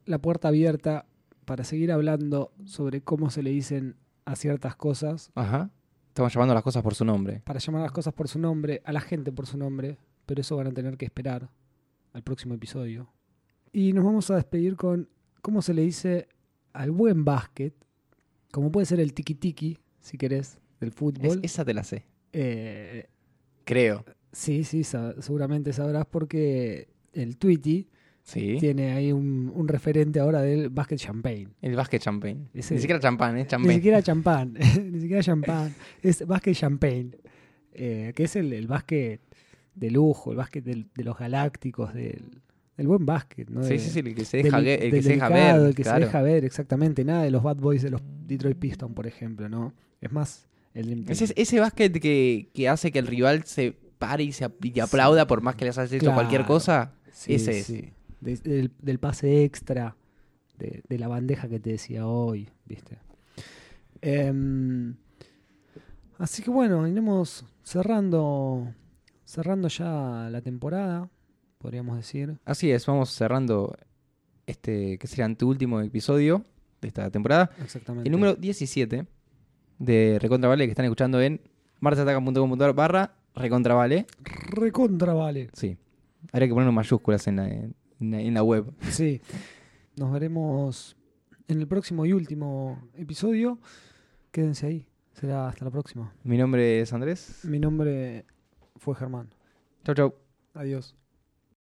la 0.05 0.17
puerta 0.19 0.47
abierta 0.47 1.05
para 1.45 1.63
seguir 1.63 1.91
hablando 1.91 2.51
sobre 2.65 3.01
cómo 3.01 3.29
se 3.29 3.43
le 3.43 3.49
dicen 3.51 3.95
a 4.27 4.35
ciertas 4.35 4.75
cosas, 4.75 5.31
Ajá. 5.35 5.69
Estamos 6.09 6.33
llamando 6.33 6.53
las 6.55 6.63
cosas 6.63 6.81
por 6.83 6.95
su 6.95 7.05
nombre. 7.05 7.41
para 7.45 7.59
llamar 7.59 7.81
a 7.81 7.83
las 7.85 7.91
cosas 7.91 8.13
por 8.13 8.27
su 8.27 8.39
nombre, 8.39 8.81
a 8.85 8.91
la 8.91 9.01
gente 9.01 9.31
por 9.31 9.45
su 9.45 9.57
nombre, 9.57 9.97
pero 10.25 10.41
eso 10.41 10.57
van 10.57 10.67
a 10.67 10.71
tener 10.71 10.97
que 10.97 11.05
esperar 11.05 11.49
al 12.13 12.23
próximo 12.23 12.53
episodio. 12.55 13.07
Y 13.71 13.93
nos 13.93 14.03
vamos 14.03 14.29
a 14.31 14.35
despedir 14.35 14.75
con 14.75 15.07
cómo 15.41 15.61
se 15.61 15.73
le 15.73 15.83
dice 15.83 16.27
al 16.73 16.89
buen 16.91 17.23
básquet, 17.23 17.73
como 18.51 18.71
puede 18.71 18.85
ser 18.87 18.99
el 18.99 19.13
tiki-tiki, 19.13 19.77
si 20.01 20.17
querés, 20.17 20.59
del 20.79 20.89
Es- 20.89 20.95
fútbol. 20.95 21.39
esa 21.43 21.63
te 21.63 21.73
la 21.73 21.83
sé. 21.83 22.05
Eh, 22.33 23.07
Creo. 23.65 24.03
sí, 24.31 24.63
sí, 24.63 24.83
seguramente 24.83 25.71
sabrás 25.73 26.05
porque 26.07 26.89
el 27.13 27.37
Tweety 27.37 27.87
Sí. 28.29 28.57
tiene 28.59 28.91
ahí 28.91 29.13
un, 29.13 29.49
un 29.55 29.67
referente 29.69 30.19
ahora 30.19 30.41
del 30.41 30.67
básquet 30.69 30.99
champagne. 30.99 31.47
El 31.61 31.77
básquet 31.77 32.01
champagne. 32.01 32.49
Ese- 32.53 32.73
Ni 32.75 32.81
siquiera 32.81 32.99
champán, 32.99 33.37
es 33.37 33.45
Ni 33.45 33.49
champagne. 33.49 33.73
siquiera 33.75 34.01
champán, 34.03 34.53
ni 34.91 34.99
siquiera 34.99 35.23
champán, 35.23 35.73
es 36.03 36.27
básquet 36.27 36.53
champagne, 36.53 37.11
eh, 37.71 38.11
que 38.13 38.23
es 38.25 38.35
el, 38.35 38.51
el 38.51 38.67
básquet 38.67 39.21
de 39.75 39.91
lujo, 39.91 40.31
el 40.31 40.37
básquet 40.37 40.61
del- 40.65 40.87
de 40.93 41.03
los 41.05 41.17
galácticos, 41.17 41.93
del, 41.93 42.41
del 42.75 42.87
buen 42.87 43.05
básquet, 43.05 43.49
¿no? 43.49 43.63
Sí, 43.63 43.79
sí, 43.79 43.89
sí, 43.91 43.99
el 43.99 44.13
que 44.13 44.25
se 44.25 44.37
del- 44.37 44.43
deja, 44.47 44.59
ver- 44.59 44.83
el 44.83 44.89
que 44.89 44.95
del 44.97 45.03
se 45.03 45.09
deja 45.13 45.29
ver. 45.29 45.55
el 45.67 45.75
que 45.75 45.83
claro. 45.83 45.99
se 45.99 46.05
deja 46.07 46.21
ver, 46.21 46.43
exactamente, 46.43 47.05
nada 47.05 47.23
de 47.23 47.31
los 47.31 47.43
bad 47.43 47.55
boys 47.55 47.81
de 47.81 47.91
los 47.91 48.01
Detroit 48.27 48.57
Pistons, 48.57 48.93
por 48.93 49.07
ejemplo, 49.07 49.47
¿no? 49.47 49.73
Es 50.01 50.11
más, 50.11 50.49
el, 50.73 51.05
Ese, 51.07 51.31
ese 51.37 51.59
básquet 51.61 51.97
que, 51.97 52.49
que 52.53 52.67
hace 52.67 52.91
que 52.91 52.99
el 52.99 53.07
rival 53.07 53.45
se 53.45 53.73
pare 53.97 54.23
y, 54.25 54.33
se, 54.33 54.49
y 54.61 54.79
aplauda 54.81 55.25
por 55.27 55.41
más 55.41 55.55
que 55.55 55.63
les 55.63 55.77
hayas 55.77 55.93
hecho 55.93 56.13
cualquier 56.13 56.43
cosa. 56.45 56.91
Sí, 57.13 57.35
ese 57.35 57.59
es. 57.59 57.73
De- 58.21 58.35
del, 58.37 58.71
del 58.81 58.99
pase 58.99 59.43
extra, 59.43 59.95
de, 60.57 60.81
de 60.87 60.97
la 60.99 61.07
bandeja 61.07 61.47
que 61.47 61.59
te 61.59 61.71
decía 61.71 62.07
hoy, 62.07 62.49
¿viste? 62.65 62.97
Em, 64.01 64.95
así 66.17 66.41
que 66.43 66.49
bueno, 66.49 66.87
iremos 66.87 67.45
cerrando, 67.63 68.73
cerrando 69.25 69.67
ya 69.67 70.29
la 70.31 70.41
temporada, 70.41 71.09
podríamos 71.57 71.97
decir. 71.97 72.37
Así 72.45 72.71
es, 72.71 72.85
vamos 72.85 73.09
cerrando 73.11 73.75
este, 74.45 74.97
que 74.97 75.07
sería 75.07 75.25
anteúltimo 75.25 75.81
episodio 75.81 76.43
de 76.81 76.87
esta 76.87 77.09
temporada. 77.09 77.49
Exactamente. 77.61 78.07
El 78.07 78.11
número 78.13 78.35
17 78.35 79.05
de 79.79 80.17
Recontra 80.21 80.49
Vale 80.49 80.65
que 80.65 80.71
están 80.71 80.85
escuchando 80.85 81.21
en 81.21 81.41
martesataca.com.ar 81.79 82.73
barra 82.73 83.13
Recontra 83.35 83.75
Vale. 83.75 84.07
Recontra 84.49 85.13
vale. 85.13 85.49
Sí. 85.53 85.77
Habría 86.31 86.47
que 86.47 86.53
poner 86.55 86.71
mayúsculas 86.71 87.27
en 87.27 87.35
la, 87.35 87.47
en 87.99 88.11
la- 88.11 88.21
en 88.21 88.33
la 88.33 88.43
web. 88.43 88.71
Sí. 88.89 89.21
Nos 89.95 90.11
veremos 90.11 90.95
en 91.47 91.59
el 91.59 91.67
próximo 91.67 92.05
y 92.05 92.13
último 92.13 92.81
episodio. 92.95 93.59
Quédense 94.31 94.67
ahí. 94.67 94.85
Será 95.13 95.47
hasta 95.47 95.65
la 95.65 95.71
próxima. 95.71 96.13
Mi 96.23 96.37
nombre 96.37 96.81
es 96.81 96.93
Andrés. 96.93 97.39
Mi 97.43 97.59
nombre 97.59 98.25
fue 98.75 98.93
Germán. 98.95 99.29
Chau, 99.83 99.95
chau. 99.95 100.13
Adiós. 100.53 100.95